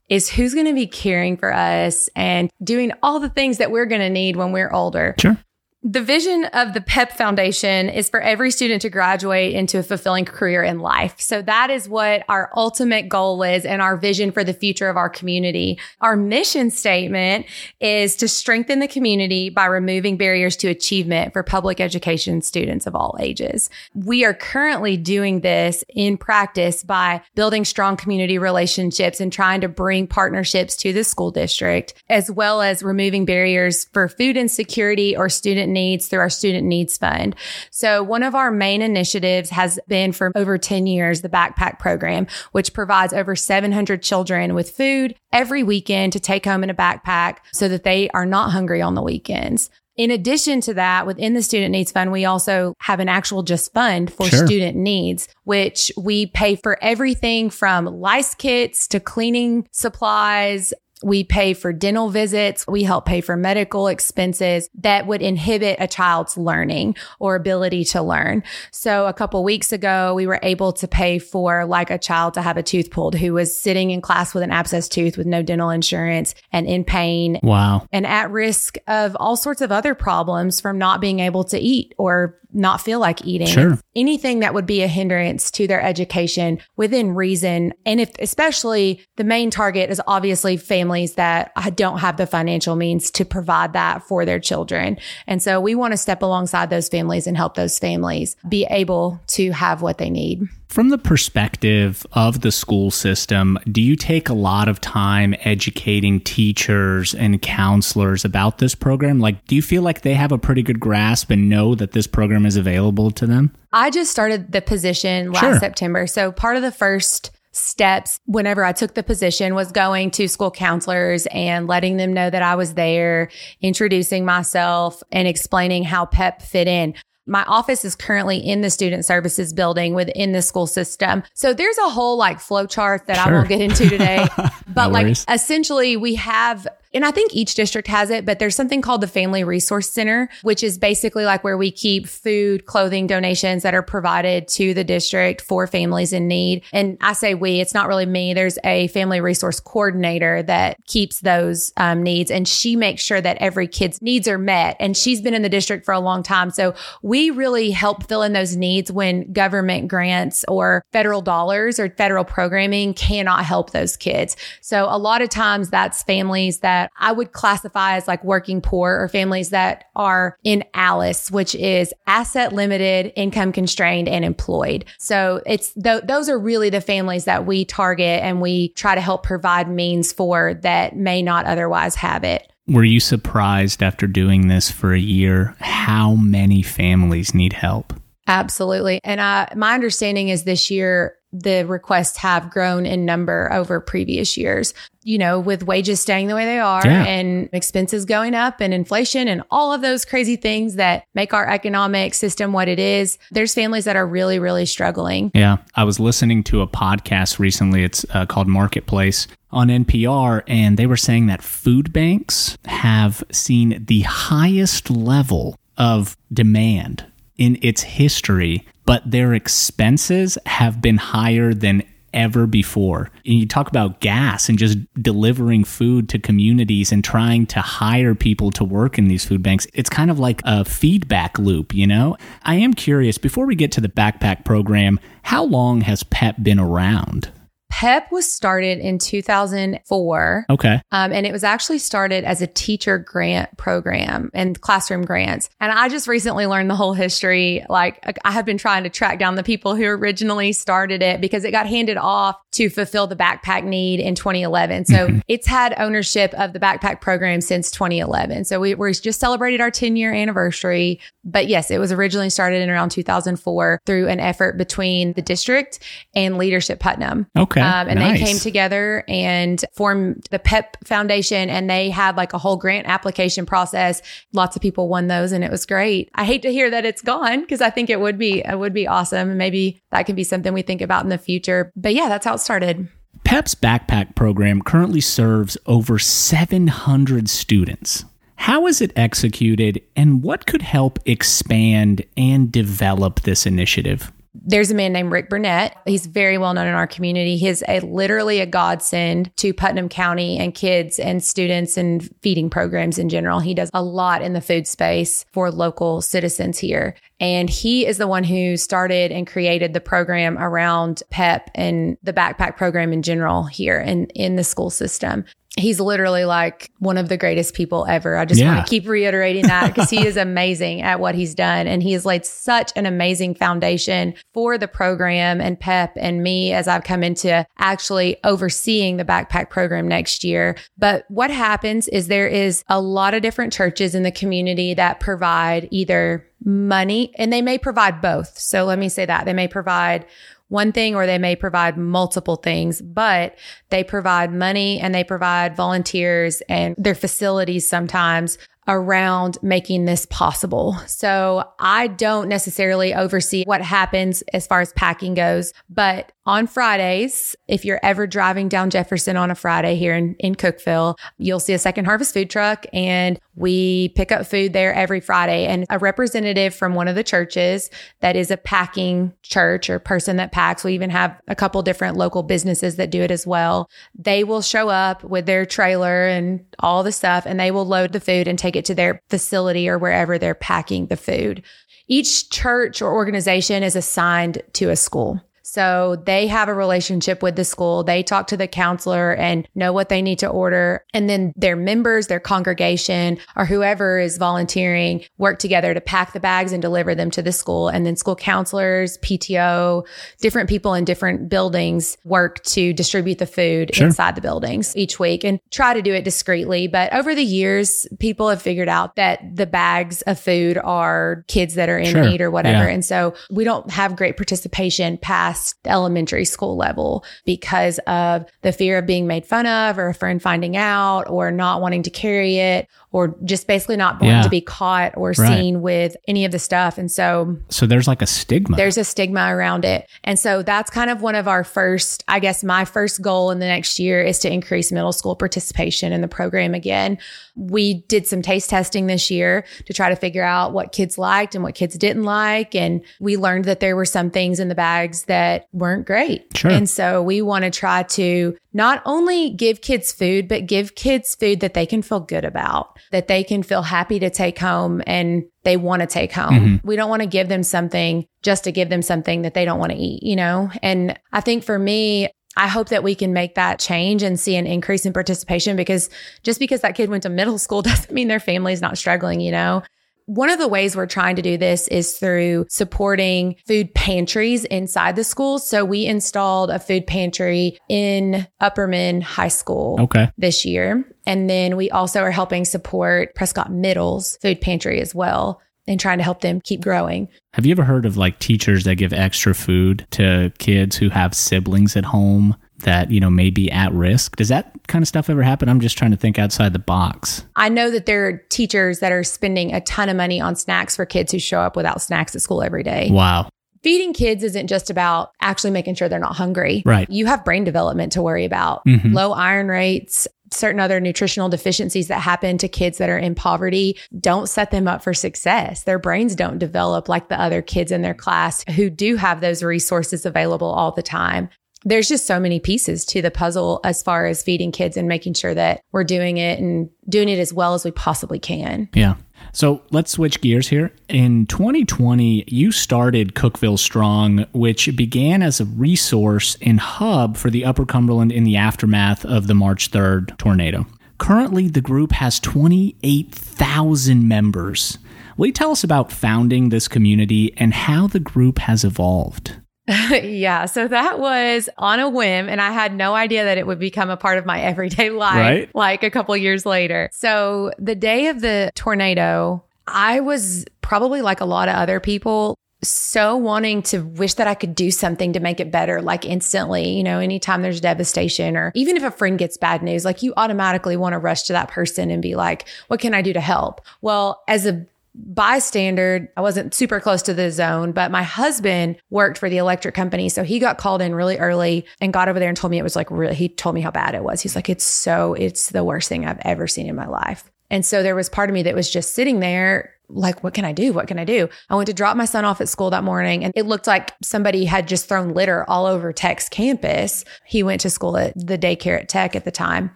is 0.08 0.28
who's 0.28 0.54
going 0.54 0.66
to 0.66 0.74
be 0.74 0.88
caring 0.88 1.36
for 1.36 1.54
us 1.54 2.10
and 2.16 2.50
doing 2.64 2.90
all 3.00 3.20
the 3.20 3.28
things 3.28 3.58
that 3.58 3.70
we're 3.70 3.86
going 3.86 4.00
to 4.00 4.10
need 4.10 4.34
when 4.34 4.50
we're 4.50 4.72
older. 4.72 5.14
Sure. 5.20 5.38
The 5.82 6.02
vision 6.02 6.44
of 6.52 6.74
the 6.74 6.82
PEP 6.82 7.12
Foundation 7.12 7.88
is 7.88 8.10
for 8.10 8.20
every 8.20 8.50
student 8.50 8.82
to 8.82 8.90
graduate 8.90 9.54
into 9.54 9.78
a 9.78 9.82
fulfilling 9.82 10.26
career 10.26 10.62
in 10.62 10.80
life. 10.80 11.18
So 11.18 11.40
that 11.40 11.70
is 11.70 11.88
what 11.88 12.22
our 12.28 12.50
ultimate 12.54 13.08
goal 13.08 13.42
is 13.42 13.64
and 13.64 13.80
our 13.80 13.96
vision 13.96 14.30
for 14.30 14.44
the 14.44 14.52
future 14.52 14.90
of 14.90 14.98
our 14.98 15.08
community. 15.08 15.78
Our 16.02 16.16
mission 16.16 16.70
statement 16.70 17.46
is 17.80 18.14
to 18.16 18.28
strengthen 18.28 18.80
the 18.80 18.88
community 18.88 19.48
by 19.48 19.64
removing 19.64 20.18
barriers 20.18 20.54
to 20.58 20.68
achievement 20.68 21.32
for 21.32 21.42
public 21.42 21.80
education 21.80 22.42
students 22.42 22.86
of 22.86 22.94
all 22.94 23.16
ages. 23.18 23.70
We 23.94 24.22
are 24.26 24.34
currently 24.34 24.98
doing 24.98 25.40
this 25.40 25.82
in 25.88 26.18
practice 26.18 26.84
by 26.84 27.22
building 27.34 27.64
strong 27.64 27.96
community 27.96 28.36
relationships 28.36 29.18
and 29.18 29.32
trying 29.32 29.62
to 29.62 29.68
bring 29.68 30.06
partnerships 30.06 30.76
to 30.76 30.92
the 30.92 31.04
school 31.04 31.30
district, 31.30 31.94
as 32.10 32.30
well 32.30 32.60
as 32.60 32.82
removing 32.82 33.24
barriers 33.24 33.86
for 33.94 34.08
food 34.08 34.36
insecurity 34.36 35.16
or 35.16 35.30
student 35.30 35.69
needs 35.70 36.08
through 36.08 36.20
our 36.20 36.30
student 36.30 36.66
needs 36.66 36.98
fund. 36.98 37.34
So 37.70 38.02
one 38.02 38.22
of 38.22 38.34
our 38.34 38.50
main 38.50 38.82
initiatives 38.82 39.50
has 39.50 39.78
been 39.88 40.12
for 40.12 40.32
over 40.34 40.58
10 40.58 40.86
years, 40.86 41.22
the 41.22 41.28
backpack 41.28 41.78
program, 41.78 42.26
which 42.52 42.74
provides 42.74 43.12
over 43.12 43.34
700 43.36 44.02
children 44.02 44.54
with 44.54 44.70
food 44.70 45.14
every 45.32 45.62
weekend 45.62 46.12
to 46.12 46.20
take 46.20 46.44
home 46.44 46.64
in 46.64 46.70
a 46.70 46.74
backpack 46.74 47.38
so 47.52 47.68
that 47.68 47.84
they 47.84 48.08
are 48.10 48.26
not 48.26 48.50
hungry 48.50 48.82
on 48.82 48.94
the 48.94 49.02
weekends. 49.02 49.70
In 49.96 50.10
addition 50.10 50.62
to 50.62 50.74
that, 50.74 51.06
within 51.06 51.34
the 51.34 51.42
Student 51.42 51.72
Needs 51.72 51.92
Fund, 51.92 52.10
we 52.10 52.24
also 52.24 52.74
have 52.78 53.00
an 53.00 53.08
actual 53.10 53.42
just 53.42 53.70
fund 53.74 54.10
for 54.10 54.26
sure. 54.26 54.46
student 54.46 54.74
needs, 54.74 55.28
which 55.44 55.92
we 55.94 56.26
pay 56.26 56.56
for 56.56 56.82
everything 56.82 57.50
from 57.50 57.84
lice 57.84 58.34
kits 58.34 58.88
to 58.88 58.98
cleaning 58.98 59.68
supplies, 59.72 60.72
We 61.02 61.24
pay 61.24 61.54
for 61.54 61.72
dental 61.72 62.10
visits. 62.10 62.66
We 62.66 62.82
help 62.82 63.06
pay 63.06 63.20
for 63.20 63.36
medical 63.36 63.88
expenses 63.88 64.68
that 64.74 65.06
would 65.06 65.22
inhibit 65.22 65.76
a 65.80 65.86
child's 65.86 66.36
learning 66.36 66.96
or 67.18 67.36
ability 67.36 67.84
to 67.84 68.02
learn. 68.02 68.42
So 68.70 69.06
a 69.06 69.12
couple 69.12 69.42
weeks 69.44 69.72
ago, 69.72 70.14
we 70.14 70.26
were 70.26 70.40
able 70.42 70.72
to 70.74 70.88
pay 70.88 71.18
for 71.18 71.64
like 71.64 71.90
a 71.90 71.98
child 71.98 72.34
to 72.34 72.42
have 72.42 72.56
a 72.56 72.62
tooth 72.62 72.90
pulled 72.90 73.14
who 73.14 73.32
was 73.32 73.58
sitting 73.58 73.90
in 73.90 74.00
class 74.00 74.34
with 74.34 74.42
an 74.42 74.50
abscess 74.50 74.88
tooth 74.88 75.16
with 75.16 75.26
no 75.26 75.42
dental 75.42 75.70
insurance 75.70 76.34
and 76.52 76.66
in 76.66 76.84
pain. 76.84 77.38
Wow. 77.42 77.86
And 77.92 78.06
at 78.06 78.30
risk 78.30 78.76
of 78.86 79.16
all 79.18 79.36
sorts 79.36 79.60
of 79.60 79.72
other 79.72 79.94
problems 79.94 80.60
from 80.60 80.78
not 80.78 81.00
being 81.00 81.20
able 81.20 81.44
to 81.44 81.58
eat 81.58 81.94
or 81.98 82.40
not 82.52 82.80
feel 82.80 82.98
like 82.98 83.24
eating. 83.24 83.46
Sure. 83.46 83.78
Anything 83.94 84.40
that 84.40 84.54
would 84.54 84.66
be 84.66 84.82
a 84.82 84.88
hindrance 84.88 85.50
to 85.52 85.66
their 85.66 85.80
education 85.80 86.58
within 86.76 87.14
reason. 87.14 87.72
And 87.86 88.00
if, 88.00 88.10
especially 88.18 89.04
the 89.16 89.24
main 89.24 89.50
target 89.50 89.90
is 89.90 90.00
obviously 90.06 90.56
families 90.56 91.14
that 91.14 91.52
don't 91.76 91.98
have 91.98 92.16
the 92.16 92.26
financial 92.26 92.76
means 92.76 93.10
to 93.12 93.24
provide 93.24 93.72
that 93.74 94.02
for 94.02 94.24
their 94.24 94.40
children. 94.40 94.98
And 95.26 95.42
so 95.42 95.60
we 95.60 95.74
want 95.74 95.92
to 95.92 95.96
step 95.96 96.22
alongside 96.22 96.70
those 96.70 96.88
families 96.88 97.26
and 97.26 97.36
help 97.36 97.54
those 97.54 97.78
families 97.78 98.36
be 98.48 98.66
able 98.70 99.20
to 99.28 99.50
have 99.50 99.82
what 99.82 99.98
they 99.98 100.10
need. 100.10 100.42
From 100.70 100.90
the 100.90 100.98
perspective 100.98 102.06
of 102.12 102.42
the 102.42 102.52
school 102.52 102.92
system, 102.92 103.58
do 103.72 103.82
you 103.82 103.96
take 103.96 104.28
a 104.28 104.34
lot 104.34 104.68
of 104.68 104.80
time 104.80 105.34
educating 105.40 106.20
teachers 106.20 107.12
and 107.12 107.42
counselors 107.42 108.24
about 108.24 108.58
this 108.58 108.76
program? 108.76 109.18
Like, 109.18 109.44
do 109.46 109.56
you 109.56 109.62
feel 109.62 109.82
like 109.82 110.02
they 110.02 110.14
have 110.14 110.30
a 110.30 110.38
pretty 110.38 110.62
good 110.62 110.78
grasp 110.78 111.32
and 111.32 111.48
know 111.48 111.74
that 111.74 111.90
this 111.90 112.06
program 112.06 112.46
is 112.46 112.56
available 112.56 113.10
to 113.10 113.26
them? 113.26 113.52
I 113.72 113.90
just 113.90 114.12
started 114.12 114.52
the 114.52 114.62
position 114.62 115.32
last 115.32 115.40
Sure. 115.40 115.58
September. 115.58 116.06
So 116.06 116.30
part 116.30 116.54
of 116.54 116.62
the 116.62 116.70
first 116.70 117.32
steps 117.50 118.20
whenever 118.26 118.64
I 118.64 118.70
took 118.70 118.94
the 118.94 119.02
position 119.02 119.56
was 119.56 119.72
going 119.72 120.12
to 120.12 120.28
school 120.28 120.52
counselors 120.52 121.26
and 121.32 121.66
letting 121.66 121.96
them 121.96 122.12
know 122.12 122.30
that 122.30 122.42
I 122.42 122.54
was 122.54 122.74
there, 122.74 123.28
introducing 123.60 124.24
myself 124.24 125.02
and 125.10 125.26
explaining 125.26 125.82
how 125.82 126.06
PEP 126.06 126.42
fit 126.42 126.68
in. 126.68 126.94
My 127.30 127.44
office 127.44 127.84
is 127.84 127.94
currently 127.94 128.38
in 128.38 128.60
the 128.60 128.70
student 128.70 129.04
services 129.04 129.52
building 129.52 129.94
within 129.94 130.32
the 130.32 130.42
school 130.42 130.66
system. 130.66 131.22
So 131.32 131.54
there's 131.54 131.78
a 131.78 131.88
whole 131.88 132.16
like 132.18 132.40
flow 132.40 132.66
chart 132.66 133.06
that 133.06 133.18
I 133.24 133.30
won't 133.30 133.48
get 133.48 133.60
into 133.60 133.88
today. 133.88 134.26
But 134.72 134.86
No 134.88 134.92
like 134.92 135.04
worries. 135.04 135.24
essentially 135.28 135.96
we 135.96 136.14
have 136.16 136.66
and 136.92 137.04
I 137.04 137.10
think 137.10 137.34
each 137.34 137.54
district 137.54 137.88
has 137.88 138.10
it, 138.10 138.26
but 138.26 138.38
there's 138.38 138.56
something 138.56 138.80
called 138.80 139.00
the 139.00 139.06
Family 139.06 139.44
Resource 139.44 139.88
Center, 139.88 140.28
which 140.42 140.62
is 140.62 140.78
basically 140.78 141.24
like 141.24 141.44
where 141.44 141.56
we 141.56 141.70
keep 141.70 142.06
food, 142.06 142.66
clothing 142.66 143.06
donations 143.06 143.62
that 143.62 143.74
are 143.74 143.82
provided 143.82 144.48
to 144.48 144.74
the 144.74 144.82
district 144.84 145.40
for 145.40 145.66
families 145.66 146.12
in 146.12 146.26
need. 146.26 146.62
And 146.72 146.98
I 147.00 147.12
say 147.12 147.34
we, 147.34 147.60
it's 147.60 147.74
not 147.74 147.86
really 147.86 148.06
me. 148.06 148.34
There's 148.34 148.58
a 148.64 148.88
family 148.88 149.20
resource 149.20 149.60
coordinator 149.60 150.42
that 150.44 150.84
keeps 150.86 151.20
those 151.20 151.72
um, 151.76 152.02
needs 152.02 152.30
and 152.30 152.46
she 152.48 152.74
makes 152.76 153.02
sure 153.02 153.20
that 153.20 153.36
every 153.38 153.68
kid's 153.68 154.02
needs 154.02 154.26
are 154.26 154.38
met. 154.38 154.76
And 154.80 154.96
she's 154.96 155.20
been 155.20 155.34
in 155.34 155.42
the 155.42 155.48
district 155.48 155.84
for 155.84 155.94
a 155.94 156.00
long 156.00 156.22
time. 156.22 156.50
So 156.50 156.74
we 157.02 157.30
really 157.30 157.70
help 157.70 158.08
fill 158.08 158.22
in 158.22 158.32
those 158.32 158.56
needs 158.56 158.90
when 158.90 159.32
government 159.32 159.88
grants 159.88 160.44
or 160.48 160.84
federal 160.92 161.22
dollars 161.22 161.78
or 161.78 161.90
federal 161.90 162.24
programming 162.24 162.94
cannot 162.94 163.44
help 163.44 163.70
those 163.70 163.96
kids. 163.96 164.36
So 164.60 164.86
a 164.88 164.98
lot 164.98 165.22
of 165.22 165.28
times 165.28 165.70
that's 165.70 166.02
families 166.02 166.58
that 166.60 166.79
I 166.98 167.12
would 167.12 167.32
classify 167.32 167.96
as 167.96 168.08
like 168.08 168.22
working 168.24 168.60
poor 168.60 168.98
or 169.00 169.08
families 169.08 169.50
that 169.50 169.84
are 169.96 170.36
in 170.44 170.64
ALICE, 170.74 171.30
which 171.30 171.54
is 171.54 171.92
asset 172.06 172.52
limited, 172.52 173.12
income 173.16 173.52
constrained 173.52 174.08
and 174.08 174.24
employed. 174.24 174.84
So 174.98 175.42
it's 175.46 175.72
th- 175.74 176.04
those 176.04 176.28
are 176.28 176.38
really 176.38 176.70
the 176.70 176.80
families 176.80 177.24
that 177.24 177.46
we 177.46 177.64
target 177.64 178.22
and 178.22 178.40
we 178.40 178.70
try 178.70 178.94
to 178.94 179.00
help 179.00 179.22
provide 179.22 179.68
means 179.68 180.12
for 180.12 180.54
that 180.54 180.96
may 180.96 181.22
not 181.22 181.46
otherwise 181.46 181.94
have 181.96 182.24
it. 182.24 182.50
Were 182.66 182.84
you 182.84 183.00
surprised 183.00 183.82
after 183.82 184.06
doing 184.06 184.48
this 184.48 184.70
for 184.70 184.92
a 184.94 185.00
year 185.00 185.56
how 185.58 186.14
many 186.14 186.62
families 186.62 187.34
need 187.34 187.52
help? 187.52 187.92
Absolutely. 188.28 189.00
And 189.02 189.20
uh, 189.20 189.46
my 189.56 189.74
understanding 189.74 190.28
is 190.28 190.44
this 190.44 190.70
year, 190.70 191.16
the 191.32 191.64
requests 191.64 192.16
have 192.18 192.50
grown 192.50 192.86
in 192.86 193.04
number 193.04 193.52
over 193.52 193.80
previous 193.80 194.36
years. 194.36 194.74
You 195.02 195.16
know, 195.16 195.40
with 195.40 195.62
wages 195.62 196.00
staying 196.00 196.26
the 196.26 196.34
way 196.34 196.44
they 196.44 196.58
are 196.58 196.82
Yeah. 196.84 197.04
and 197.04 197.48
expenses 197.54 198.04
going 198.04 198.34
up 198.34 198.60
and 198.60 198.74
inflation 198.74 199.28
and 199.28 199.42
all 199.50 199.72
of 199.72 199.80
those 199.80 200.04
crazy 200.04 200.36
things 200.36 200.74
that 200.74 201.04
make 201.14 201.32
our 201.32 201.48
economic 201.48 202.12
system 202.14 202.52
what 202.52 202.68
it 202.68 202.78
is, 202.78 203.16
there's 203.30 203.54
families 203.54 203.86
that 203.86 203.96
are 203.96 204.06
really, 204.06 204.38
really 204.38 204.66
struggling. 204.66 205.30
Yeah, 205.34 205.58
I 205.74 205.84
was 205.84 205.98
listening 206.00 206.42
to 206.44 206.60
a 206.60 206.66
podcast 206.66 207.38
recently. 207.38 207.82
It's 207.82 208.04
uh, 208.12 208.26
called 208.26 208.46
Marketplace 208.46 209.26
on 209.50 209.68
NPR, 209.68 210.42
and 210.46 210.76
they 210.76 210.86
were 210.86 210.96
saying 210.98 211.26
that 211.26 211.42
food 211.42 211.92
banks 211.94 212.58
have 212.66 213.24
seen 213.32 213.82
the 213.86 214.00
highest 214.02 214.90
level 214.90 215.56
of 215.78 216.14
demand 216.32 217.06
in 217.40 217.58
its 217.62 217.82
history, 217.82 218.64
but 218.84 219.10
their 219.10 219.34
expenses 219.34 220.38
have 220.46 220.80
been 220.80 220.98
higher 220.98 221.52
than 221.52 221.82
ever 222.12 222.46
before. 222.46 223.10
And 223.24 223.34
you 223.34 223.46
talk 223.46 223.68
about 223.68 224.00
gas 224.00 224.48
and 224.48 224.58
just 224.58 224.78
delivering 225.00 225.64
food 225.64 226.08
to 226.10 226.18
communities 226.18 226.92
and 226.92 227.02
trying 227.02 227.46
to 227.46 227.60
hire 227.60 228.14
people 228.14 228.50
to 228.52 228.64
work 228.64 228.98
in 228.98 229.08
these 229.08 229.24
food 229.24 229.42
banks. 229.42 229.66
It's 229.74 229.88
kind 229.88 230.10
of 230.10 230.18
like 230.18 230.42
a 230.44 230.64
feedback 230.64 231.38
loop, 231.38 231.72
you 231.72 231.86
know? 231.86 232.16
I 232.42 232.56
am 232.56 232.74
curious, 232.74 233.16
before 233.16 233.46
we 233.46 233.54
get 233.54 233.72
to 233.72 233.80
the 233.80 233.88
backpack 233.88 234.44
program, 234.44 234.98
how 235.22 235.44
long 235.44 235.82
has 235.82 236.02
PEP 236.02 236.42
been 236.42 236.58
around? 236.58 237.30
PEP 237.80 238.12
was 238.12 238.30
started 238.30 238.78
in 238.78 238.98
2004. 238.98 240.44
Okay. 240.50 240.82
Um, 240.92 241.12
and 241.14 241.24
it 241.24 241.32
was 241.32 241.42
actually 241.42 241.78
started 241.78 242.24
as 242.24 242.42
a 242.42 242.46
teacher 242.46 242.98
grant 242.98 243.56
program 243.56 244.30
and 244.34 244.60
classroom 244.60 245.02
grants. 245.02 245.48
And 245.60 245.72
I 245.72 245.88
just 245.88 246.06
recently 246.06 246.44
learned 246.44 246.68
the 246.68 246.76
whole 246.76 246.92
history. 246.92 247.64
Like 247.70 247.98
I 248.22 248.32
have 248.32 248.44
been 248.44 248.58
trying 248.58 248.82
to 248.84 248.90
track 248.90 249.18
down 249.18 249.36
the 249.36 249.42
people 249.42 249.76
who 249.76 249.86
originally 249.86 250.52
started 250.52 251.02
it 251.02 251.22
because 251.22 251.42
it 251.42 251.52
got 251.52 251.66
handed 251.66 251.96
off 251.96 252.36
to 252.50 252.68
fulfill 252.68 253.06
the 253.06 253.16
backpack 253.16 253.64
need 253.64 253.98
in 253.98 254.14
2011. 254.14 254.84
So 254.84 255.18
it's 255.26 255.46
had 255.46 255.72
ownership 255.78 256.34
of 256.34 256.52
the 256.52 256.60
backpack 256.60 257.00
program 257.00 257.40
since 257.40 257.70
2011. 257.70 258.44
So 258.44 258.60
we, 258.60 258.74
we 258.74 258.92
just 258.92 259.20
celebrated 259.20 259.62
our 259.62 259.70
10 259.70 259.96
year 259.96 260.12
anniversary. 260.12 261.00
But 261.24 261.48
yes, 261.48 261.70
it 261.70 261.78
was 261.78 261.92
originally 261.92 262.30
started 262.30 262.62
in 262.62 262.70
around 262.70 262.90
2004 262.90 263.82
through 263.84 264.08
an 264.08 264.20
effort 264.20 264.56
between 264.56 265.12
the 265.12 265.22
district 265.22 265.80
and 266.14 266.38
Leadership 266.38 266.80
Putnam. 266.80 267.26
Okay. 267.36 267.60
Um, 267.60 267.88
and 267.88 267.98
nice. 267.98 268.18
they 268.18 268.24
came 268.24 268.38
together 268.38 269.04
and 269.06 269.62
formed 269.74 270.26
the 270.30 270.38
PEP 270.38 270.76
Foundation, 270.84 271.50
and 271.50 271.68
they 271.68 271.90
had 271.90 272.16
like 272.16 272.32
a 272.32 272.38
whole 272.38 272.56
grant 272.56 272.86
application 272.86 273.44
process. 273.44 274.00
Lots 274.32 274.56
of 274.56 274.62
people 274.62 274.88
won 274.88 275.08
those, 275.08 275.32
and 275.32 275.44
it 275.44 275.50
was 275.50 275.66
great. 275.66 276.10
I 276.14 276.24
hate 276.24 276.42
to 276.42 276.52
hear 276.52 276.70
that 276.70 276.84
it's 276.84 277.02
gone 277.02 277.40
because 277.40 277.60
I 277.60 277.70
think 277.70 277.90
it 277.90 278.00
would 278.00 278.18
be 278.18 278.40
it 278.40 278.58
would 278.58 278.74
be 278.74 278.86
awesome, 278.86 279.28
and 279.28 279.38
maybe 279.38 279.82
that 279.90 280.06
can 280.06 280.16
be 280.16 280.24
something 280.24 280.52
we 280.52 280.62
think 280.62 280.80
about 280.80 281.04
in 281.04 281.10
the 281.10 281.18
future. 281.18 281.72
But 281.76 281.94
yeah, 281.94 282.08
that's 282.08 282.24
how 282.24 282.34
it 282.34 282.38
started. 282.38 282.88
PEP's 283.24 283.54
backpack 283.54 284.14
program 284.14 284.62
currently 284.62 285.00
serves 285.00 285.56
over 285.66 285.98
700 285.98 287.28
students. 287.28 288.04
How 288.40 288.66
is 288.66 288.80
it 288.80 288.92
executed, 288.96 289.82
and 289.94 290.22
what 290.22 290.46
could 290.46 290.62
help 290.62 290.98
expand 291.04 292.02
and 292.16 292.50
develop 292.50 293.20
this 293.20 293.44
initiative? 293.44 294.10
There's 294.32 294.70
a 294.70 294.74
man 294.74 294.94
named 294.94 295.12
Rick 295.12 295.28
Burnett. 295.28 295.76
He's 295.84 296.06
very 296.06 296.38
well 296.38 296.54
known 296.54 296.66
in 296.66 296.72
our 296.72 296.86
community. 296.86 297.36
He's 297.36 297.62
a 297.68 297.80
literally 297.80 298.40
a 298.40 298.46
godsend 298.46 299.30
to 299.36 299.52
Putnam 299.52 299.90
County 299.90 300.38
and 300.38 300.54
kids 300.54 300.98
and 300.98 301.22
students 301.22 301.76
and 301.76 302.08
feeding 302.22 302.48
programs 302.48 302.98
in 302.98 303.10
general. 303.10 303.40
He 303.40 303.52
does 303.52 303.70
a 303.74 303.82
lot 303.82 304.22
in 304.22 304.32
the 304.32 304.40
food 304.40 304.66
space 304.66 305.26
for 305.32 305.50
local 305.50 306.00
citizens 306.00 306.58
here. 306.58 306.94
And 307.20 307.50
he 307.50 307.86
is 307.86 307.98
the 307.98 308.06
one 308.06 308.24
who 308.24 308.56
started 308.56 309.12
and 309.12 309.26
created 309.26 309.74
the 309.74 309.80
program 309.80 310.38
around 310.38 311.02
PEP 311.10 311.50
and 311.54 311.98
the 312.02 312.14
backpack 312.14 312.56
program 312.56 312.94
in 312.94 313.02
general 313.02 313.44
here 313.44 313.78
and 313.78 314.10
in 314.14 314.36
the 314.36 314.44
school 314.44 314.70
system. 314.70 315.26
He's 315.58 315.80
literally 315.80 316.24
like 316.24 316.70
one 316.78 316.96
of 316.96 317.08
the 317.08 317.16
greatest 317.16 317.54
people 317.54 317.84
ever. 317.88 318.16
I 318.16 318.24
just 318.24 318.40
Yeah. 318.40 318.54
want 318.54 318.66
to 318.66 318.70
keep 318.70 318.86
reiterating 318.86 319.46
that 319.48 319.66
because 319.74 319.90
he 319.90 320.06
is 320.06 320.16
amazing 320.16 320.82
at 320.82 321.00
what 321.00 321.16
he's 321.16 321.34
done. 321.34 321.66
And 321.66 321.82
he 321.82 321.92
has 321.92 322.06
laid 322.06 322.24
such 322.24 322.70
an 322.76 322.86
amazing 322.86 323.34
foundation 323.34 324.14
for 324.32 324.56
the 324.56 324.68
program 324.68 325.40
and 325.40 325.58
PEP 325.58 325.92
and 325.96 326.22
me 326.22 326.52
as 326.52 326.68
I've 326.68 326.84
come 326.84 327.02
into 327.02 327.44
actually 327.58 328.16
overseeing 328.22 328.96
the 328.96 329.04
backpack 329.04 329.50
program 329.50 329.88
next 329.88 330.22
year. 330.22 330.56
But 330.78 331.04
what 331.08 331.32
happens 331.32 331.88
is 331.88 332.06
there 332.06 332.28
is 332.28 332.62
a 332.68 332.80
lot 332.80 333.12
of 333.14 333.22
different 333.22 333.52
churches 333.52 333.96
in 333.96 334.04
the 334.04 334.12
community 334.12 334.72
that 334.74 335.00
provide 335.00 335.66
either 335.72 336.24
money 336.44 337.12
and 337.18 337.32
they 337.32 337.42
may 337.42 337.58
provide 337.58 338.00
both. 338.00 338.38
So 338.38 338.64
let 338.64 338.78
me 338.78 338.88
say 338.88 339.04
that 339.04 339.24
they 339.24 339.32
may 339.34 339.48
provide 339.48 340.06
one 340.50 340.72
thing 340.72 340.94
or 340.94 341.06
they 341.06 341.16
may 341.16 341.34
provide 341.34 341.78
multiple 341.78 342.36
things, 342.36 342.82
but 342.82 343.36
they 343.70 343.82
provide 343.82 344.32
money 344.32 344.78
and 344.78 344.94
they 344.94 345.04
provide 345.04 345.56
volunteers 345.56 346.42
and 346.48 346.74
their 346.76 346.94
facilities 346.94 347.66
sometimes 347.66 348.36
around 348.68 349.38
making 349.42 349.84
this 349.84 350.06
possible. 350.06 350.76
So 350.86 351.44
I 351.58 351.86
don't 351.88 352.28
necessarily 352.28 352.94
oversee 352.94 353.44
what 353.44 353.62
happens 353.62 354.22
as 354.32 354.46
far 354.46 354.60
as 354.60 354.72
packing 354.74 355.14
goes, 355.14 355.52
but 355.68 356.12
on 356.30 356.46
Fridays, 356.46 357.34
if 357.48 357.64
you're 357.64 357.80
ever 357.82 358.06
driving 358.06 358.48
down 358.48 358.70
Jefferson 358.70 359.16
on 359.16 359.32
a 359.32 359.34
Friday 359.34 359.74
here 359.74 359.96
in, 359.96 360.14
in 360.20 360.36
Cookeville, 360.36 360.96
you'll 361.18 361.40
see 361.40 361.54
a 361.54 361.58
Second 361.58 361.86
Harvest 361.86 362.14
food 362.14 362.30
truck 362.30 362.66
and 362.72 363.18
we 363.34 363.88
pick 363.96 364.12
up 364.12 364.24
food 364.24 364.52
there 364.52 364.72
every 364.72 365.00
Friday. 365.00 365.46
And 365.46 365.66
a 365.70 365.80
representative 365.80 366.54
from 366.54 366.74
one 366.74 366.86
of 366.86 366.94
the 366.94 367.02
churches 367.02 367.68
that 367.98 368.14
is 368.14 368.30
a 368.30 368.36
packing 368.36 369.12
church 369.22 369.68
or 369.68 369.80
person 369.80 370.18
that 370.18 370.30
packs, 370.30 370.62
we 370.62 370.72
even 370.72 370.90
have 370.90 371.20
a 371.26 371.34
couple 371.34 371.60
different 371.62 371.96
local 371.96 372.22
businesses 372.22 372.76
that 372.76 372.92
do 372.92 373.02
it 373.02 373.10
as 373.10 373.26
well. 373.26 373.68
They 373.98 374.22
will 374.22 374.40
show 374.40 374.68
up 374.68 375.02
with 375.02 375.26
their 375.26 375.44
trailer 375.44 376.06
and 376.06 376.44
all 376.60 376.84
the 376.84 376.92
stuff 376.92 377.26
and 377.26 377.40
they 377.40 377.50
will 377.50 377.66
load 377.66 377.90
the 377.90 377.98
food 377.98 378.28
and 378.28 378.38
take 378.38 378.54
it 378.54 378.64
to 378.66 378.74
their 378.76 379.02
facility 379.10 379.68
or 379.68 379.78
wherever 379.78 380.16
they're 380.16 380.36
packing 380.36 380.86
the 380.86 380.96
food. 380.96 381.42
Each 381.88 382.30
church 382.30 382.80
or 382.80 382.94
organization 382.94 383.64
is 383.64 383.74
assigned 383.74 384.42
to 384.52 384.70
a 384.70 384.76
school. 384.76 385.20
So 385.50 386.00
they 386.06 386.28
have 386.28 386.48
a 386.48 386.54
relationship 386.54 387.24
with 387.24 387.34
the 387.34 387.44
school. 387.44 387.82
They 387.82 388.04
talk 388.04 388.28
to 388.28 388.36
the 388.36 388.46
counselor 388.46 389.16
and 389.16 389.48
know 389.56 389.72
what 389.72 389.88
they 389.88 390.00
need 390.00 390.20
to 390.20 390.28
order. 390.28 390.84
And 390.94 391.10
then 391.10 391.32
their 391.34 391.56
members, 391.56 392.06
their 392.06 392.20
congregation, 392.20 393.18
or 393.34 393.46
whoever 393.46 393.98
is 393.98 394.16
volunteering 394.16 395.04
work 395.18 395.40
together 395.40 395.74
to 395.74 395.80
pack 395.80 396.12
the 396.12 396.20
bags 396.20 396.52
and 396.52 396.62
deliver 396.62 396.94
them 396.94 397.10
to 397.10 397.20
the 397.20 397.32
school. 397.32 397.66
And 397.66 397.84
then 397.84 397.96
school 397.96 398.14
counselors, 398.14 398.96
PTO, 398.98 399.84
different 400.20 400.48
people 400.48 400.72
in 400.74 400.84
different 400.84 401.28
buildings 401.28 401.98
work 402.04 402.44
to 402.44 402.72
distribute 402.72 403.18
the 403.18 403.26
food 403.26 403.74
sure. 403.74 403.88
inside 403.88 404.14
the 404.14 404.20
buildings 404.20 404.76
each 404.76 405.00
week 405.00 405.24
and 405.24 405.40
try 405.50 405.74
to 405.74 405.82
do 405.82 405.92
it 405.92 406.04
discreetly. 406.04 406.68
But 406.68 406.92
over 406.92 407.12
the 407.12 407.24
years, 407.24 407.88
people 407.98 408.28
have 408.28 408.40
figured 408.40 408.68
out 408.68 408.94
that 408.94 409.18
the 409.34 409.46
bags 409.46 410.02
of 410.02 410.20
food 410.20 410.58
are 410.58 411.24
kids 411.26 411.54
that 411.56 411.68
are 411.68 411.78
in 411.78 411.90
sure. 411.90 412.08
need 412.08 412.20
or 412.20 412.30
whatever. 412.30 412.68
Yeah. 412.68 412.74
And 412.74 412.84
so 412.84 413.14
we 413.32 413.42
don't 413.42 413.68
have 413.72 413.96
great 413.96 414.16
participation 414.16 414.96
past 414.96 415.39
past 415.40 415.56
elementary 415.66 416.24
school 416.24 416.56
level 416.56 417.04
because 417.24 417.78
of 417.86 418.26
the 418.42 418.52
fear 418.52 418.78
of 418.78 418.86
being 418.86 419.06
made 419.06 419.24
fun 419.26 419.46
of 419.46 419.78
or 419.78 419.88
a 419.88 419.94
friend 419.94 420.22
finding 420.22 420.56
out 420.56 421.08
or 421.08 421.30
not 421.30 421.60
wanting 421.60 421.82
to 421.82 421.90
carry 421.90 422.36
it 422.36 422.68
or 422.92 423.14
just 423.24 423.46
basically 423.46 423.76
not 423.76 424.00
wanting 424.00 424.08
yeah. 424.16 424.22
to 424.22 424.28
be 424.28 424.40
caught 424.40 424.96
or 424.96 425.10
right. 425.10 425.16
seen 425.16 425.62
with 425.62 425.96
any 426.08 426.24
of 426.24 426.32
the 426.32 426.38
stuff. 426.38 426.76
And 426.76 426.90
so, 426.90 427.38
so 427.48 427.66
there's 427.66 427.86
like 427.86 428.02
a 428.02 428.06
stigma. 428.06 428.56
There's 428.56 428.76
a 428.76 428.84
stigma 428.84 429.34
around 429.34 429.64
it. 429.64 429.88
And 430.02 430.18
so 430.18 430.42
that's 430.42 430.70
kind 430.70 430.90
of 430.90 431.00
one 431.00 431.14
of 431.14 431.28
our 431.28 431.44
first, 431.44 432.02
I 432.08 432.18
guess, 432.18 432.42
my 432.42 432.64
first 432.64 433.00
goal 433.00 433.30
in 433.30 433.38
the 433.38 433.46
next 433.46 433.78
year 433.78 434.02
is 434.02 434.18
to 434.20 434.32
increase 434.32 434.72
middle 434.72 434.92
school 434.92 435.14
participation 435.14 435.92
in 435.92 436.00
the 436.00 436.08
program 436.08 436.52
again. 436.52 436.98
We 437.36 437.74
did 437.82 438.06
some 438.06 438.22
taste 438.22 438.50
testing 438.50 438.86
this 438.86 439.10
year 439.10 439.44
to 439.66 439.72
try 439.72 439.88
to 439.88 439.96
figure 439.96 440.24
out 440.24 440.52
what 440.52 440.72
kids 440.72 440.98
liked 440.98 441.34
and 441.34 441.44
what 441.44 441.54
kids 441.54 441.78
didn't 441.78 442.04
like. 442.04 442.54
And 442.54 442.82
we 442.98 443.16
learned 443.16 443.44
that 443.44 443.60
there 443.60 443.76
were 443.76 443.84
some 443.84 444.10
things 444.10 444.40
in 444.40 444.48
the 444.48 444.54
bags 444.56 445.04
that 445.04 445.46
weren't 445.52 445.86
great. 445.86 446.26
Sure. 446.36 446.50
And 446.50 446.68
so 446.68 447.02
we 447.02 447.22
want 447.22 447.44
to 447.44 447.50
try 447.50 447.84
to 447.84 448.36
not 448.52 448.82
only 448.84 449.30
give 449.30 449.60
kids 449.60 449.92
food, 449.92 450.26
but 450.26 450.46
give 450.46 450.74
kids 450.74 451.14
food 451.14 451.40
that 451.40 451.54
they 451.54 451.66
can 451.66 451.82
feel 451.82 452.00
good 452.00 452.24
about, 452.24 452.78
that 452.92 453.08
they 453.08 453.24
can 453.24 453.42
feel 453.42 453.62
happy 453.62 453.98
to 453.98 454.10
take 454.10 454.38
home 454.38 454.82
and 454.86 455.24
they 455.42 455.56
want 455.56 455.80
to 455.80 455.86
take 455.86 456.12
home. 456.12 456.34
Mm-hmm. 456.34 456.66
We 456.66 456.76
don't 456.76 456.90
want 456.90 457.02
to 457.02 457.08
give 457.08 457.28
them 457.28 457.42
something 457.42 458.06
just 458.22 458.44
to 458.44 458.52
give 458.52 458.68
them 458.68 458.82
something 458.82 459.22
that 459.22 459.34
they 459.34 459.44
don't 459.44 459.58
want 459.58 459.72
to 459.72 459.78
eat, 459.78 460.02
you 460.02 460.16
know? 460.16 460.50
And 460.62 460.98
I 461.12 461.20
think 461.20 461.44
for 461.44 461.58
me, 461.58 462.08
I 462.36 462.46
hope 462.46 462.68
that 462.68 462.82
we 462.82 462.94
can 462.94 463.12
make 463.12 463.34
that 463.34 463.58
change 463.58 464.02
and 464.02 464.18
see 464.18 464.36
an 464.36 464.46
increase 464.46 464.86
in 464.86 464.92
participation 464.92 465.56
because 465.56 465.90
just 466.22 466.38
because 466.38 466.60
that 466.60 466.74
kid 466.74 466.88
went 466.88 467.02
to 467.02 467.08
middle 467.08 467.38
school 467.38 467.62
doesn't 467.62 467.92
mean 467.92 468.08
their 468.08 468.20
family 468.20 468.52
is 468.52 468.62
not 468.62 468.78
struggling, 468.78 469.20
you 469.20 469.32
know? 469.32 469.62
One 470.10 470.28
of 470.28 470.40
the 470.40 470.48
ways 470.48 470.74
we're 470.74 470.86
trying 470.86 471.14
to 471.14 471.22
do 471.22 471.36
this 471.36 471.68
is 471.68 471.96
through 471.96 472.46
supporting 472.48 473.36
food 473.46 473.72
pantries 473.74 474.44
inside 474.44 474.96
the 474.96 475.04
schools. 475.04 475.48
So 475.48 475.64
we 475.64 475.86
installed 475.86 476.50
a 476.50 476.58
food 476.58 476.84
pantry 476.84 477.60
in 477.68 478.26
Upperman 478.42 479.04
High 479.04 479.28
School 479.28 479.76
okay. 479.82 480.10
this 480.18 480.44
year. 480.44 480.84
And 481.06 481.30
then 481.30 481.56
we 481.56 481.70
also 481.70 482.00
are 482.00 482.10
helping 482.10 482.44
support 482.44 483.14
Prescott 483.14 483.52
Middle's 483.52 484.16
food 484.20 484.40
pantry 484.40 484.80
as 484.80 484.96
well 484.96 485.40
and 485.68 485.78
trying 485.78 485.98
to 485.98 486.04
help 486.04 486.22
them 486.22 486.40
keep 486.40 486.60
growing. 486.60 487.06
Have 487.34 487.46
you 487.46 487.52
ever 487.52 487.62
heard 487.62 487.86
of 487.86 487.96
like 487.96 488.18
teachers 488.18 488.64
that 488.64 488.74
give 488.74 488.92
extra 488.92 489.32
food 489.32 489.86
to 489.92 490.32
kids 490.38 490.74
who 490.74 490.88
have 490.88 491.14
siblings 491.14 491.76
at 491.76 491.84
home 491.84 492.34
that, 492.62 492.90
you 492.90 493.00
know, 493.00 493.10
may 493.10 493.30
be 493.30 493.50
at 493.50 493.72
risk? 493.72 494.16
Does 494.16 494.28
that 494.28 494.52
kind 494.68 494.82
of 494.82 494.88
stuff 494.88 495.10
ever 495.10 495.22
happen? 495.22 495.48
I'm 495.48 495.60
just 495.60 495.76
trying 495.76 495.90
to 495.90 495.96
think 495.96 496.18
outside 496.18 496.52
the 496.52 496.58
box. 496.58 497.24
I 497.36 497.48
know 497.48 497.70
that 497.70 497.86
there 497.86 498.06
are 498.06 498.12
teachers 498.30 498.80
that 498.80 498.92
are 498.92 499.04
spending 499.04 499.52
a 499.52 499.60
ton 499.60 499.88
of 499.88 499.96
money 499.96 500.20
on 500.20 500.36
snacks 500.36 500.76
for 500.76 500.86
kids 500.86 501.12
who 501.12 501.18
show 501.18 501.40
up 501.40 501.56
without 501.56 501.82
snacks 501.82 502.14
at 502.14 502.22
school 502.22 502.42
every 502.42 502.62
day. 502.62 502.88
Wow. 502.90 503.28
Feeding 503.62 503.92
kids 503.92 504.24
isn't 504.24 504.46
just 504.46 504.70
about 504.70 505.12
actually 505.20 505.50
making 505.50 505.74
sure 505.74 505.88
they're 505.88 505.98
not 505.98 506.16
hungry. 506.16 506.62
Right. 506.64 506.88
You 506.88 507.06
have 507.06 507.24
brain 507.24 507.44
development 507.44 507.92
to 507.92 508.02
worry 508.02 508.24
about, 508.24 508.64
mm-hmm. 508.66 508.94
low 508.94 509.12
iron 509.12 509.48
rates, 509.48 510.08
certain 510.32 510.60
other 510.60 510.80
nutritional 510.80 511.28
deficiencies 511.28 511.88
that 511.88 512.00
happen 512.00 512.38
to 512.38 512.48
kids 512.48 512.78
that 512.78 512.88
are 512.88 512.98
in 512.98 513.14
poverty 513.14 513.78
don't 513.98 514.28
set 514.28 514.50
them 514.50 514.68
up 514.68 514.82
for 514.82 514.94
success. 514.94 515.64
Their 515.64 515.78
brains 515.78 516.14
don't 516.14 516.38
develop 516.38 516.88
like 516.88 517.08
the 517.08 517.20
other 517.20 517.42
kids 517.42 517.72
in 517.72 517.82
their 517.82 517.94
class 517.94 518.44
who 518.54 518.70
do 518.70 518.96
have 518.96 519.20
those 519.20 519.42
resources 519.42 520.06
available 520.06 520.48
all 520.48 520.72
the 520.72 520.82
time 520.82 521.28
there's 521.64 521.88
just 521.88 522.06
so 522.06 522.18
many 522.18 522.40
pieces 522.40 522.84
to 522.86 523.02
the 523.02 523.10
puzzle 523.10 523.60
as 523.64 523.82
far 523.82 524.06
as 524.06 524.22
feeding 524.22 524.52
kids 524.52 524.76
and 524.76 524.88
making 524.88 525.14
sure 525.14 525.34
that 525.34 525.62
we're 525.72 525.84
doing 525.84 526.16
it 526.16 526.38
and 526.38 526.70
doing 526.88 527.08
it 527.08 527.18
as 527.18 527.32
well 527.32 527.54
as 527.54 527.64
we 527.64 527.70
possibly 527.70 528.18
can. 528.18 528.68
Yeah. 528.74 528.94
So 529.32 529.62
let's 529.70 529.92
switch 529.92 530.20
gears 530.20 530.48
here. 530.48 530.72
In 530.88 531.26
2020, 531.26 532.24
you 532.26 532.50
started 532.52 533.14
Cookeville 533.14 533.58
Strong, 533.58 534.26
which 534.32 534.74
began 534.76 535.22
as 535.22 535.40
a 535.40 535.44
resource 535.44 536.36
and 536.40 536.58
hub 536.58 537.16
for 537.16 537.30
the 537.30 537.44
Upper 537.44 537.66
Cumberland 537.66 538.12
in 538.12 538.24
the 538.24 538.36
aftermath 538.36 539.04
of 539.04 539.26
the 539.26 539.34
March 539.34 539.70
3rd 539.70 540.16
tornado. 540.18 540.66
Currently, 540.98 541.48
the 541.48 541.60
group 541.60 541.92
has 541.92 542.18
28,000 542.20 544.06
members. 544.06 544.78
Will 545.16 545.26
you 545.26 545.32
tell 545.32 545.50
us 545.50 545.64
about 545.64 545.92
founding 545.92 546.48
this 546.48 546.68
community 546.68 547.32
and 547.36 547.52
how 547.54 547.86
the 547.86 548.00
group 548.00 548.38
has 548.38 548.64
evolved? 548.64 549.36
yeah. 550.02 550.46
So 550.46 550.66
that 550.68 550.98
was 550.98 551.48
on 551.58 551.80
a 551.80 551.88
whim. 551.88 552.28
And 552.28 552.40
I 552.40 552.50
had 552.50 552.74
no 552.74 552.94
idea 552.94 553.24
that 553.24 553.38
it 553.38 553.46
would 553.46 553.58
become 553.58 553.90
a 553.90 553.96
part 553.96 554.18
of 554.18 554.26
my 554.26 554.40
everyday 554.50 554.90
life 554.90 555.16
right? 555.16 555.54
like 555.54 555.82
a 555.82 555.90
couple 555.90 556.16
years 556.16 556.44
later. 556.44 556.88
So 556.92 557.52
the 557.58 557.74
day 557.74 558.08
of 558.08 558.20
the 558.20 558.50
tornado, 558.54 559.44
I 559.66 560.00
was 560.00 560.44
probably 560.60 561.02
like 561.02 561.20
a 561.20 561.24
lot 561.24 561.48
of 561.48 561.54
other 561.54 561.80
people 561.80 562.36
so 562.62 563.16
wanting 563.16 563.62
to 563.62 563.80
wish 563.80 564.14
that 564.14 564.26
I 564.26 564.34
could 564.34 564.54
do 564.54 564.70
something 564.70 565.14
to 565.14 565.20
make 565.20 565.40
it 565.40 565.50
better, 565.50 565.80
like 565.80 566.04
instantly, 566.04 566.68
you 566.70 566.82
know, 566.82 566.98
anytime 566.98 567.42
there's 567.42 567.60
devastation 567.60 568.36
or 568.36 568.52
even 568.54 568.76
if 568.76 568.82
a 568.82 568.90
friend 568.90 569.18
gets 569.18 569.38
bad 569.38 569.62
news, 569.62 569.84
like 569.84 570.02
you 570.02 570.12
automatically 570.16 570.76
want 570.76 570.92
to 570.92 570.98
rush 570.98 571.22
to 571.24 571.32
that 571.32 571.48
person 571.48 571.90
and 571.90 572.02
be 572.02 572.16
like, 572.16 572.46
what 572.68 572.80
can 572.80 572.92
I 572.92 573.00
do 573.02 573.12
to 573.14 573.20
help? 573.20 573.62
Well, 573.80 574.22
as 574.28 574.46
a 574.46 574.66
bystander. 574.94 576.12
I 576.16 576.20
wasn't 576.20 576.54
super 576.54 576.80
close 576.80 577.02
to 577.02 577.14
the 577.14 577.30
zone, 577.30 577.72
but 577.72 577.90
my 577.90 578.02
husband 578.02 578.76
worked 578.90 579.18
for 579.18 579.28
the 579.28 579.38
electric 579.38 579.74
company. 579.74 580.08
So 580.08 580.22
he 580.22 580.38
got 580.38 580.58
called 580.58 580.82
in 580.82 580.94
really 580.94 581.18
early 581.18 581.66
and 581.80 581.92
got 581.92 582.08
over 582.08 582.18
there 582.18 582.28
and 582.28 582.36
told 582.36 582.50
me 582.50 582.58
it 582.58 582.64
was 582.64 582.76
like 582.76 582.90
really, 582.90 583.14
he 583.14 583.28
told 583.28 583.54
me 583.54 583.60
how 583.60 583.70
bad 583.70 583.94
it 583.94 584.02
was. 584.02 584.20
He's 584.20 584.34
like, 584.34 584.48
it's 584.48 584.64
so, 584.64 585.14
it's 585.14 585.50
the 585.50 585.64
worst 585.64 585.88
thing 585.88 586.06
I've 586.06 586.20
ever 586.22 586.46
seen 586.46 586.66
in 586.66 586.74
my 586.74 586.86
life. 586.86 587.30
And 587.50 587.66
so 587.66 587.82
there 587.82 587.96
was 587.96 588.08
part 588.08 588.30
of 588.30 588.34
me 588.34 588.42
that 588.44 588.54
was 588.54 588.70
just 588.70 588.94
sitting 588.94 589.20
there 589.20 589.74
like, 589.88 590.22
what 590.22 590.34
can 590.34 590.44
I 590.44 590.52
do? 590.52 590.72
What 590.72 590.86
can 590.86 591.00
I 591.00 591.04
do? 591.04 591.28
I 591.48 591.56
went 591.56 591.66
to 591.66 591.74
drop 591.74 591.96
my 591.96 592.04
son 592.04 592.24
off 592.24 592.40
at 592.40 592.48
school 592.48 592.70
that 592.70 592.84
morning 592.84 593.24
and 593.24 593.32
it 593.34 593.46
looked 593.46 593.66
like 593.66 593.92
somebody 594.02 594.44
had 594.44 594.68
just 594.68 594.88
thrown 594.88 595.14
litter 595.14 595.44
all 595.48 595.66
over 595.66 595.92
Tech's 595.92 596.28
campus. 596.28 597.04
He 597.26 597.42
went 597.42 597.60
to 597.62 597.70
school 597.70 597.96
at 597.96 598.14
the 598.14 598.38
daycare 598.38 598.80
at 598.80 598.88
Tech 598.88 599.16
at 599.16 599.24
the 599.24 599.32
time. 599.32 599.72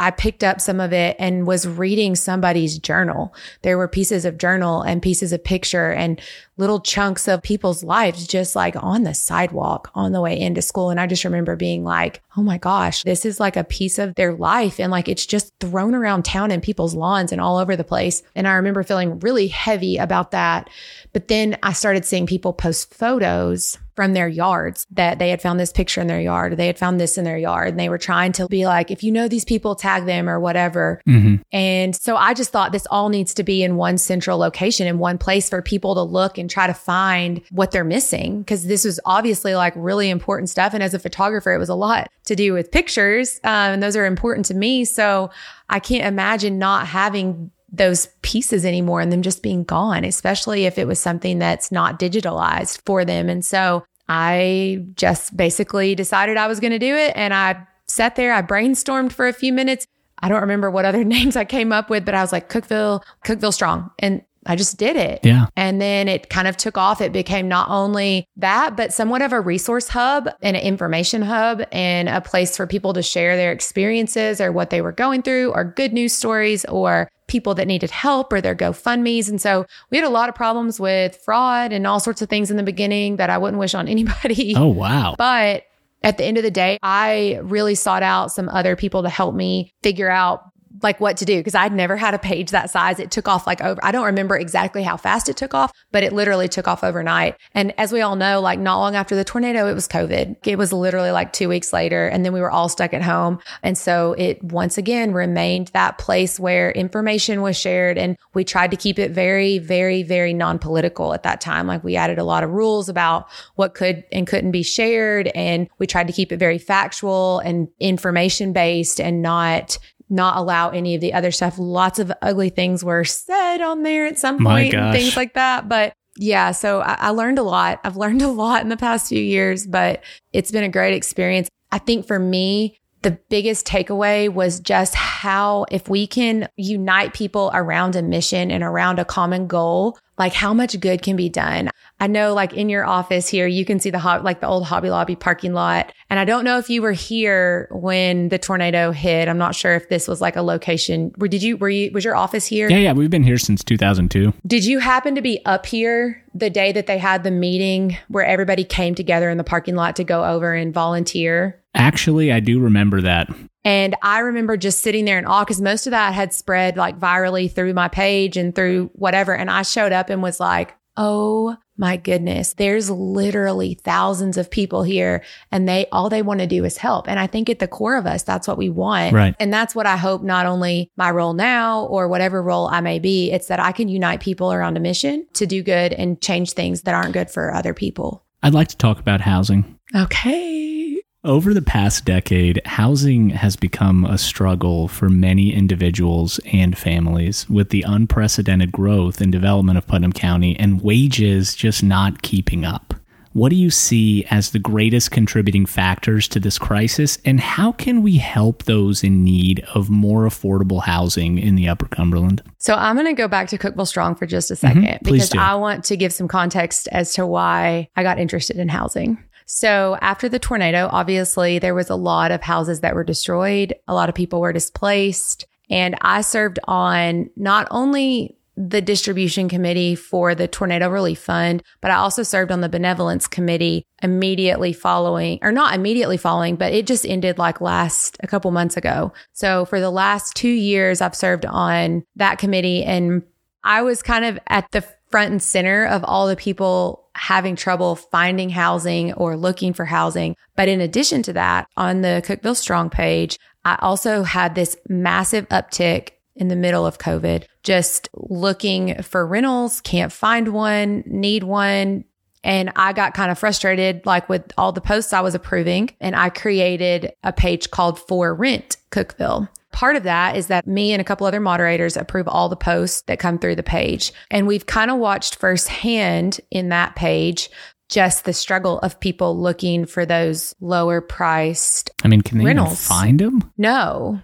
I 0.00 0.12
picked 0.12 0.44
up 0.44 0.60
some 0.60 0.80
of 0.80 0.92
it 0.92 1.16
and 1.18 1.46
was 1.46 1.66
reading 1.66 2.14
somebody's 2.14 2.78
journal. 2.78 3.34
There 3.62 3.76
were 3.76 3.88
pieces 3.88 4.24
of 4.24 4.38
journal 4.38 4.82
and 4.82 5.02
pieces 5.02 5.32
of 5.32 5.42
picture 5.42 5.90
and 5.90 6.20
little 6.56 6.80
chunks 6.80 7.26
of 7.26 7.42
people's 7.42 7.82
lives 7.82 8.26
just 8.26 8.54
like 8.54 8.74
on 8.76 9.02
the 9.02 9.14
sidewalk 9.14 9.90
on 9.94 10.12
the 10.12 10.20
way 10.20 10.38
into 10.38 10.62
school. 10.62 10.90
And 10.90 11.00
I 11.00 11.06
just 11.06 11.24
remember 11.24 11.56
being 11.56 11.82
like, 11.82 12.22
oh 12.36 12.42
my 12.42 12.58
gosh, 12.58 13.02
this 13.02 13.24
is 13.24 13.40
like 13.40 13.56
a 13.56 13.64
piece 13.64 13.98
of 13.98 14.14
their 14.14 14.34
life. 14.34 14.78
And 14.78 14.92
like 14.92 15.08
it's 15.08 15.26
just 15.26 15.52
thrown 15.58 15.94
around 15.94 16.24
town 16.24 16.52
in 16.52 16.60
people's 16.60 16.94
lawns 16.94 17.32
and 17.32 17.40
all 17.40 17.58
over 17.58 17.74
the 17.74 17.84
place. 17.84 18.22
And 18.36 18.46
I 18.46 18.54
remember 18.54 18.84
feeling 18.84 19.18
really 19.18 19.48
heavy 19.48 19.96
about 19.96 20.30
that. 20.30 20.70
But 21.12 21.28
then 21.28 21.58
I 21.62 21.72
started 21.72 22.04
seeing 22.04 22.26
people 22.26 22.52
post 22.52 22.94
photos 22.94 23.78
from 23.98 24.12
their 24.12 24.28
yards 24.28 24.86
that 24.92 25.18
they 25.18 25.28
had 25.28 25.42
found 25.42 25.58
this 25.58 25.72
picture 25.72 26.00
in 26.00 26.06
their 26.06 26.20
yard 26.20 26.52
or 26.52 26.54
they 26.54 26.68
had 26.68 26.78
found 26.78 27.00
this 27.00 27.18
in 27.18 27.24
their 27.24 27.36
yard 27.36 27.70
and 27.70 27.80
they 27.80 27.88
were 27.88 27.98
trying 27.98 28.30
to 28.30 28.46
be 28.46 28.64
like 28.64 28.92
if 28.92 29.02
you 29.02 29.10
know 29.10 29.26
these 29.26 29.44
people 29.44 29.74
tag 29.74 30.04
them 30.04 30.28
or 30.28 30.38
whatever 30.38 31.02
mm-hmm. 31.04 31.34
and 31.50 31.96
so 31.96 32.14
i 32.14 32.32
just 32.32 32.50
thought 32.50 32.70
this 32.70 32.86
all 32.92 33.08
needs 33.08 33.34
to 33.34 33.42
be 33.42 33.60
in 33.60 33.74
one 33.74 33.98
central 33.98 34.38
location 34.38 34.86
in 34.86 35.00
one 35.00 35.18
place 35.18 35.48
for 35.48 35.60
people 35.60 35.96
to 35.96 36.02
look 36.02 36.38
and 36.38 36.48
try 36.48 36.68
to 36.68 36.72
find 36.72 37.42
what 37.50 37.72
they're 37.72 37.82
missing 37.82 38.38
because 38.38 38.68
this 38.68 38.84
was 38.84 39.00
obviously 39.04 39.56
like 39.56 39.72
really 39.74 40.10
important 40.10 40.48
stuff 40.48 40.72
and 40.74 40.82
as 40.84 40.94
a 40.94 40.98
photographer 41.00 41.52
it 41.52 41.58
was 41.58 41.68
a 41.68 41.74
lot 41.74 42.08
to 42.22 42.36
do 42.36 42.52
with 42.52 42.70
pictures 42.70 43.40
um, 43.42 43.72
and 43.72 43.82
those 43.82 43.96
are 43.96 44.06
important 44.06 44.46
to 44.46 44.54
me 44.54 44.84
so 44.84 45.28
i 45.70 45.80
can't 45.80 46.06
imagine 46.06 46.56
not 46.56 46.86
having 46.86 47.50
those 47.70 48.08
pieces 48.22 48.64
anymore 48.64 49.00
and 49.00 49.12
them 49.12 49.22
just 49.22 49.42
being 49.42 49.62
gone, 49.62 50.04
especially 50.04 50.64
if 50.64 50.78
it 50.78 50.86
was 50.86 50.98
something 50.98 51.38
that's 51.38 51.70
not 51.70 51.98
digitalized 51.98 52.80
for 52.86 53.04
them. 53.04 53.28
And 53.28 53.44
so 53.44 53.84
I 54.08 54.84
just 54.94 55.36
basically 55.36 55.94
decided 55.94 56.36
I 56.36 56.46
was 56.46 56.60
going 56.60 56.72
to 56.72 56.78
do 56.78 56.94
it. 56.94 57.12
And 57.14 57.34
I 57.34 57.66
sat 57.86 58.16
there, 58.16 58.32
I 58.32 58.42
brainstormed 58.42 59.12
for 59.12 59.28
a 59.28 59.32
few 59.32 59.52
minutes. 59.52 59.86
I 60.20 60.28
don't 60.28 60.40
remember 60.40 60.70
what 60.70 60.84
other 60.84 61.04
names 61.04 61.36
I 61.36 61.44
came 61.44 61.72
up 61.72 61.90
with, 61.90 62.04
but 62.04 62.14
I 62.14 62.22
was 62.22 62.32
like, 62.32 62.48
Cookeville, 62.48 63.02
Cookeville 63.24 63.52
Strong. 63.52 63.90
And 63.98 64.22
I 64.46 64.56
just 64.56 64.78
did 64.78 64.96
it. 64.96 65.20
Yeah. 65.24 65.46
And 65.56 65.80
then 65.80 66.08
it 66.08 66.30
kind 66.30 66.48
of 66.48 66.56
took 66.56 66.78
off. 66.78 67.02
It 67.02 67.12
became 67.12 67.48
not 67.48 67.68
only 67.68 68.26
that, 68.36 68.76
but 68.76 68.94
somewhat 68.94 69.20
of 69.20 69.32
a 69.32 69.40
resource 69.40 69.88
hub 69.88 70.28
and 70.40 70.56
an 70.56 70.62
information 70.62 71.20
hub 71.20 71.62
and 71.70 72.08
a 72.08 72.22
place 72.22 72.56
for 72.56 72.66
people 72.66 72.94
to 72.94 73.02
share 73.02 73.36
their 73.36 73.52
experiences 73.52 74.40
or 74.40 74.50
what 74.50 74.70
they 74.70 74.80
were 74.80 74.92
going 74.92 75.22
through 75.22 75.52
or 75.52 75.64
good 75.64 75.92
news 75.92 76.14
stories 76.14 76.64
or 76.64 77.10
people 77.28 77.54
that 77.54 77.66
needed 77.66 77.90
help 77.90 78.32
or 78.32 78.40
their 78.40 78.56
GoFundMe's. 78.56 79.28
And 79.28 79.40
so 79.40 79.66
we 79.90 79.98
had 79.98 80.06
a 80.06 80.10
lot 80.10 80.28
of 80.28 80.34
problems 80.34 80.80
with 80.80 81.16
fraud 81.24 81.72
and 81.72 81.86
all 81.86 82.00
sorts 82.00 82.20
of 82.20 82.28
things 82.28 82.50
in 82.50 82.56
the 82.56 82.62
beginning 82.62 83.16
that 83.16 83.30
I 83.30 83.38
wouldn't 83.38 83.60
wish 83.60 83.74
on 83.74 83.86
anybody. 83.88 84.54
Oh, 84.56 84.68
wow. 84.68 85.14
But 85.16 85.64
at 86.02 86.18
the 86.18 86.24
end 86.24 86.36
of 86.36 86.42
the 86.42 86.50
day, 86.50 86.78
I 86.82 87.40
really 87.42 87.74
sought 87.74 88.02
out 88.02 88.32
some 88.32 88.48
other 88.48 88.76
people 88.76 89.02
to 89.02 89.08
help 89.08 89.34
me 89.34 89.72
figure 89.82 90.10
out 90.10 90.50
like 90.82 91.00
what 91.00 91.16
to 91.18 91.24
do 91.24 91.38
because 91.38 91.54
I'd 91.54 91.72
never 91.72 91.96
had 91.96 92.14
a 92.14 92.18
page 92.18 92.50
that 92.50 92.70
size. 92.70 92.98
It 93.00 93.10
took 93.10 93.28
off 93.28 93.46
like 93.46 93.60
over, 93.60 93.80
I 93.84 93.92
don't 93.92 94.06
remember 94.06 94.36
exactly 94.36 94.82
how 94.82 94.96
fast 94.96 95.28
it 95.28 95.36
took 95.36 95.54
off, 95.54 95.72
but 95.90 96.02
it 96.02 96.12
literally 96.12 96.48
took 96.48 96.68
off 96.68 96.84
overnight. 96.84 97.36
And 97.54 97.74
as 97.78 97.92
we 97.92 98.00
all 98.00 98.16
know, 98.16 98.40
like 98.40 98.58
not 98.58 98.78
long 98.78 98.94
after 98.94 99.16
the 99.16 99.24
tornado, 99.24 99.68
it 99.68 99.74
was 99.74 99.88
COVID. 99.88 100.36
It 100.44 100.58
was 100.58 100.72
literally 100.72 101.10
like 101.10 101.32
two 101.32 101.48
weeks 101.48 101.72
later. 101.72 102.06
And 102.06 102.24
then 102.24 102.32
we 102.32 102.40
were 102.40 102.50
all 102.50 102.68
stuck 102.68 102.94
at 102.94 103.02
home. 103.02 103.40
And 103.62 103.76
so 103.76 104.14
it 104.18 104.42
once 104.42 104.78
again 104.78 105.12
remained 105.12 105.68
that 105.68 105.98
place 105.98 106.38
where 106.38 106.70
information 106.72 107.42
was 107.42 107.56
shared. 107.56 107.98
And 107.98 108.16
we 108.34 108.44
tried 108.44 108.70
to 108.70 108.76
keep 108.76 108.98
it 108.98 109.10
very, 109.10 109.58
very, 109.58 110.02
very 110.02 110.34
non 110.34 110.58
political 110.58 111.12
at 111.12 111.24
that 111.24 111.40
time. 111.40 111.66
Like 111.66 111.82
we 111.82 111.96
added 111.96 112.18
a 112.18 112.24
lot 112.24 112.44
of 112.44 112.50
rules 112.50 112.88
about 112.88 113.28
what 113.56 113.74
could 113.74 114.04
and 114.12 114.26
couldn't 114.26 114.52
be 114.52 114.62
shared. 114.62 115.28
And 115.34 115.68
we 115.78 115.86
tried 115.86 116.06
to 116.06 116.12
keep 116.12 116.32
it 116.32 116.38
very 116.38 116.58
factual 116.58 117.40
and 117.40 117.68
information 117.80 118.52
based 118.52 119.00
and 119.00 119.22
not 119.22 119.78
not 120.10 120.36
allow 120.36 120.70
any 120.70 120.94
of 120.94 121.00
the 121.00 121.12
other 121.14 121.30
stuff. 121.30 121.56
Lots 121.58 121.98
of 121.98 122.12
ugly 122.22 122.50
things 122.50 122.84
were 122.84 123.04
said 123.04 123.60
on 123.60 123.82
there 123.82 124.06
at 124.06 124.18
some 124.18 124.38
point, 124.42 124.74
and 124.74 124.92
things 124.96 125.16
like 125.16 125.34
that. 125.34 125.68
But 125.68 125.92
yeah, 126.16 126.52
so 126.52 126.80
I, 126.80 126.94
I 126.94 127.10
learned 127.10 127.38
a 127.38 127.42
lot. 127.42 127.80
I've 127.84 127.96
learned 127.96 128.22
a 128.22 128.28
lot 128.28 128.62
in 128.62 128.68
the 128.68 128.76
past 128.76 129.08
few 129.08 129.20
years, 129.20 129.66
but 129.66 130.02
it's 130.32 130.50
been 130.50 130.64
a 130.64 130.68
great 130.68 130.94
experience. 130.94 131.48
I 131.70 131.78
think 131.78 132.06
for 132.06 132.18
me, 132.18 132.78
the 133.02 133.18
biggest 133.28 133.66
takeaway 133.66 134.28
was 134.28 134.58
just 134.58 134.94
how 134.94 135.66
if 135.70 135.88
we 135.88 136.06
can 136.06 136.48
unite 136.56 137.14
people 137.14 137.50
around 137.54 137.94
a 137.94 138.02
mission 138.02 138.50
and 138.50 138.64
around 138.64 138.98
a 138.98 139.04
common 139.04 139.46
goal, 139.46 139.96
like 140.18 140.32
how 140.32 140.52
much 140.52 140.78
good 140.80 141.02
can 141.02 141.16
be 141.16 141.28
done. 141.28 141.70
I 142.00 142.06
know 142.06 142.32
like 142.32 142.52
in 142.52 142.68
your 142.68 142.84
office 142.84 143.28
here, 143.28 143.46
you 143.46 143.64
can 143.64 143.80
see 143.80 143.90
the 143.90 143.98
hot, 143.98 144.22
like 144.22 144.40
the 144.40 144.46
old 144.46 144.64
Hobby 144.64 144.90
Lobby 144.90 145.16
parking 145.16 145.52
lot. 145.52 145.92
And 146.10 146.20
I 146.20 146.24
don't 146.24 146.44
know 146.44 146.58
if 146.58 146.70
you 146.70 146.80
were 146.80 146.92
here 146.92 147.68
when 147.72 148.28
the 148.28 148.38
tornado 148.38 148.92
hit. 148.92 149.28
I'm 149.28 149.38
not 149.38 149.54
sure 149.54 149.74
if 149.74 149.88
this 149.88 150.06
was 150.06 150.20
like 150.20 150.36
a 150.36 150.42
location. 150.42 151.12
Where 151.16 151.28
did 151.28 151.42
you, 151.42 151.56
were 151.56 151.68
you, 151.68 151.90
was 151.92 152.04
your 152.04 152.16
office 152.16 152.46
here? 152.46 152.68
Yeah, 152.70 152.78
yeah. 152.78 152.92
We've 152.92 153.10
been 153.10 153.24
here 153.24 153.38
since 153.38 153.64
2002. 153.64 154.32
Did 154.46 154.64
you 154.64 154.78
happen 154.78 155.14
to 155.16 155.22
be 155.22 155.44
up 155.44 155.66
here 155.66 156.22
the 156.34 156.50
day 156.50 156.70
that 156.72 156.86
they 156.86 156.98
had 156.98 157.24
the 157.24 157.30
meeting 157.30 157.96
where 158.08 158.24
everybody 158.24 158.64
came 158.64 158.94
together 158.94 159.28
in 159.30 159.38
the 159.38 159.44
parking 159.44 159.74
lot 159.74 159.96
to 159.96 160.04
go 160.04 160.24
over 160.24 160.54
and 160.54 160.72
volunteer? 160.72 161.60
Actually, 161.78 162.32
I 162.32 162.40
do 162.40 162.60
remember 162.60 163.00
that. 163.00 163.28
And 163.64 163.94
I 164.02 164.20
remember 164.20 164.56
just 164.56 164.82
sitting 164.82 165.04
there 165.04 165.18
in 165.18 165.26
awe 165.26 165.44
because 165.44 165.60
most 165.60 165.86
of 165.86 165.92
that 165.92 166.12
had 166.14 166.32
spread 166.32 166.76
like 166.76 166.98
virally 166.98 167.50
through 167.50 167.74
my 167.74 167.88
page 167.88 168.36
and 168.36 168.54
through 168.54 168.90
whatever. 168.94 169.34
And 169.34 169.50
I 169.50 169.62
showed 169.62 169.92
up 169.92 170.10
and 170.10 170.22
was 170.22 170.40
like, 170.40 170.74
oh 170.96 171.56
my 171.76 171.96
goodness, 171.96 172.54
there's 172.54 172.90
literally 172.90 173.74
thousands 173.74 174.36
of 174.36 174.50
people 174.50 174.82
here 174.82 175.22
and 175.52 175.68
they, 175.68 175.86
all 175.92 176.08
they 176.08 176.22
want 176.22 176.40
to 176.40 176.46
do 176.46 176.64
is 176.64 176.76
help. 176.76 177.08
And 177.08 177.20
I 177.20 177.28
think 177.28 177.48
at 177.48 177.60
the 177.60 177.68
core 177.68 177.96
of 177.96 178.04
us, 178.04 178.24
that's 178.24 178.48
what 178.48 178.58
we 178.58 178.68
want. 178.68 179.12
Right. 179.12 179.36
And 179.38 179.52
that's 179.52 179.76
what 179.76 179.86
I 179.86 179.96
hope 179.96 180.22
not 180.22 180.46
only 180.46 180.90
my 180.96 181.12
role 181.12 181.34
now 181.34 181.84
or 181.84 182.08
whatever 182.08 182.42
role 182.42 182.66
I 182.66 182.80
may 182.80 182.98
be, 182.98 183.30
it's 183.30 183.46
that 183.46 183.60
I 183.60 183.70
can 183.70 183.88
unite 183.88 184.20
people 184.20 184.52
around 184.52 184.76
a 184.76 184.80
mission 184.80 185.26
to 185.34 185.46
do 185.46 185.62
good 185.62 185.92
and 185.92 186.20
change 186.20 186.52
things 186.52 186.82
that 186.82 186.96
aren't 186.96 187.12
good 187.12 187.30
for 187.30 187.54
other 187.54 187.74
people. 187.74 188.24
I'd 188.42 188.54
like 188.54 188.68
to 188.68 188.76
talk 188.76 188.98
about 188.98 189.20
housing. 189.20 189.78
Okay. 189.94 190.97
Over 191.28 191.52
the 191.52 191.60
past 191.60 192.06
decade, 192.06 192.62
housing 192.64 193.28
has 193.28 193.54
become 193.54 194.06
a 194.06 194.16
struggle 194.16 194.88
for 194.88 195.10
many 195.10 195.52
individuals 195.52 196.40
and 196.54 196.76
families 196.76 197.46
with 197.50 197.68
the 197.68 197.84
unprecedented 197.86 198.72
growth 198.72 199.20
and 199.20 199.30
development 199.30 199.76
of 199.76 199.86
Putnam 199.86 200.14
County 200.14 200.58
and 200.58 200.80
wages 200.80 201.54
just 201.54 201.82
not 201.82 202.22
keeping 202.22 202.64
up. 202.64 202.94
What 203.34 203.50
do 203.50 203.56
you 203.56 203.70
see 203.70 204.24
as 204.30 204.50
the 204.50 204.58
greatest 204.58 205.10
contributing 205.10 205.66
factors 205.66 206.28
to 206.28 206.40
this 206.40 206.58
crisis, 206.58 207.18
and 207.26 207.38
how 207.38 207.72
can 207.72 208.02
we 208.02 208.16
help 208.16 208.62
those 208.62 209.04
in 209.04 209.22
need 209.22 209.62
of 209.74 209.90
more 209.90 210.26
affordable 210.26 210.82
housing 210.82 211.38
in 211.38 211.54
the 211.54 211.68
Upper 211.68 211.86
Cumberland? 211.88 212.42
So 212.56 212.74
I'm 212.74 212.96
going 212.96 213.06
to 213.06 213.12
go 213.12 213.28
back 213.28 213.48
to 213.48 213.58
Cookeville 213.58 213.86
Strong 213.86 214.14
for 214.14 214.24
just 214.24 214.50
a 214.50 214.56
2nd 214.56 214.82
Mhm. 214.82 215.02
Because 215.02 215.28
do. 215.28 215.38
I 215.38 215.54
want 215.56 215.84
to 215.84 215.96
give 215.96 216.12
some 216.12 216.26
context 216.26 216.88
as 216.90 217.12
to 217.12 217.26
why 217.26 217.88
I 217.96 218.02
got 218.02 218.18
interested 218.18 218.56
in 218.56 218.70
housing. 218.70 219.18
So 219.48 219.96
after 220.02 220.28
the 220.28 220.38
tornado, 220.38 220.90
obviously 220.92 221.58
there 221.58 221.74
was 221.74 221.88
a 221.88 221.96
lot 221.96 222.30
of 222.30 222.42
houses 222.42 222.80
that 222.80 222.94
were 222.94 223.02
destroyed. 223.02 223.74
A 223.88 223.94
lot 223.94 224.10
of 224.10 224.14
people 224.14 224.40
were 224.40 224.52
displaced. 224.52 225.46
And 225.70 225.96
I 226.02 226.20
served 226.20 226.58
on 226.64 227.30
not 227.34 227.66
only 227.70 228.36
the 228.58 228.82
distribution 228.82 229.48
committee 229.48 229.94
for 229.94 230.34
the 230.34 230.48
tornado 230.48 230.90
relief 230.90 231.20
fund, 231.20 231.62
but 231.80 231.90
I 231.90 231.94
also 231.94 232.22
served 232.22 232.52
on 232.52 232.60
the 232.60 232.68
benevolence 232.68 233.26
committee 233.26 233.86
immediately 234.02 234.72
following, 234.72 235.38
or 235.40 235.52
not 235.52 235.74
immediately 235.74 236.16
following, 236.16 236.56
but 236.56 236.72
it 236.72 236.86
just 236.86 237.06
ended 237.06 237.38
like 237.38 237.60
last 237.60 238.18
a 238.20 238.26
couple 238.26 238.50
months 238.50 238.76
ago. 238.76 239.12
So 239.32 239.64
for 239.64 239.80
the 239.80 239.90
last 239.90 240.34
two 240.34 240.48
years, 240.48 241.00
I've 241.00 241.14
served 241.14 241.46
on 241.46 242.02
that 242.16 242.38
committee 242.38 242.84
and 242.84 243.22
I 243.64 243.82
was 243.82 244.02
kind 244.02 244.24
of 244.24 244.38
at 244.48 244.70
the 244.72 244.84
front 245.08 245.30
and 245.30 245.42
center 245.42 245.86
of 245.86 246.04
all 246.04 246.26
the 246.26 246.36
people 246.36 247.07
having 247.18 247.56
trouble 247.56 247.96
finding 247.96 248.48
housing 248.48 249.12
or 249.14 249.36
looking 249.36 249.72
for 249.72 249.84
housing. 249.84 250.36
But 250.56 250.68
in 250.68 250.80
addition 250.80 251.22
to 251.24 251.32
that, 251.34 251.66
on 251.76 252.00
the 252.00 252.22
Cookeville 252.24 252.56
Strong 252.56 252.90
page, 252.90 253.38
I 253.64 253.76
also 253.80 254.22
had 254.22 254.54
this 254.54 254.76
massive 254.88 255.48
uptick 255.48 256.10
in 256.36 256.48
the 256.48 256.56
middle 256.56 256.86
of 256.86 256.98
COVID, 256.98 257.44
just 257.64 258.08
looking 258.14 259.02
for 259.02 259.26
rentals, 259.26 259.80
can't 259.80 260.12
find 260.12 260.48
one, 260.48 261.02
need 261.06 261.42
one. 261.42 262.04
And 262.44 262.70
I 262.76 262.92
got 262.92 263.14
kind 263.14 263.32
of 263.32 263.38
frustrated, 263.38 264.06
like 264.06 264.28
with 264.28 264.52
all 264.56 264.70
the 264.70 264.80
posts 264.80 265.12
I 265.12 265.20
was 265.20 265.34
approving. 265.34 265.90
And 266.00 266.14
I 266.14 266.30
created 266.30 267.12
a 267.24 267.32
page 267.32 267.70
called 267.72 267.98
For 267.98 268.32
Rent 268.32 268.76
Cookeville. 268.92 269.48
Part 269.78 269.94
of 269.94 270.02
that 270.02 270.34
is 270.34 270.48
that 270.48 270.66
me 270.66 270.92
and 270.92 271.00
a 271.00 271.04
couple 271.04 271.24
other 271.24 271.38
moderators 271.38 271.96
approve 271.96 272.26
all 272.26 272.48
the 272.48 272.56
posts 272.56 273.02
that 273.02 273.20
come 273.20 273.38
through 273.38 273.54
the 273.54 273.62
page. 273.62 274.12
And 274.28 274.48
we've 274.48 274.66
kind 274.66 274.90
of 274.90 274.98
watched 274.98 275.36
firsthand 275.36 276.40
in 276.50 276.70
that 276.70 276.96
page 276.96 277.48
just 277.88 278.24
the 278.24 278.32
struggle 278.32 278.80
of 278.80 278.98
people 278.98 279.38
looking 279.38 279.86
for 279.86 280.04
those 280.04 280.52
lower 280.60 281.00
priced 281.00 281.92
I 282.02 282.08
mean, 282.08 282.22
can 282.22 282.38
they 282.38 282.42
even 282.42 282.56
Rentals. 282.56 282.84
find 282.84 283.20
them? 283.20 283.52
no. 283.56 284.20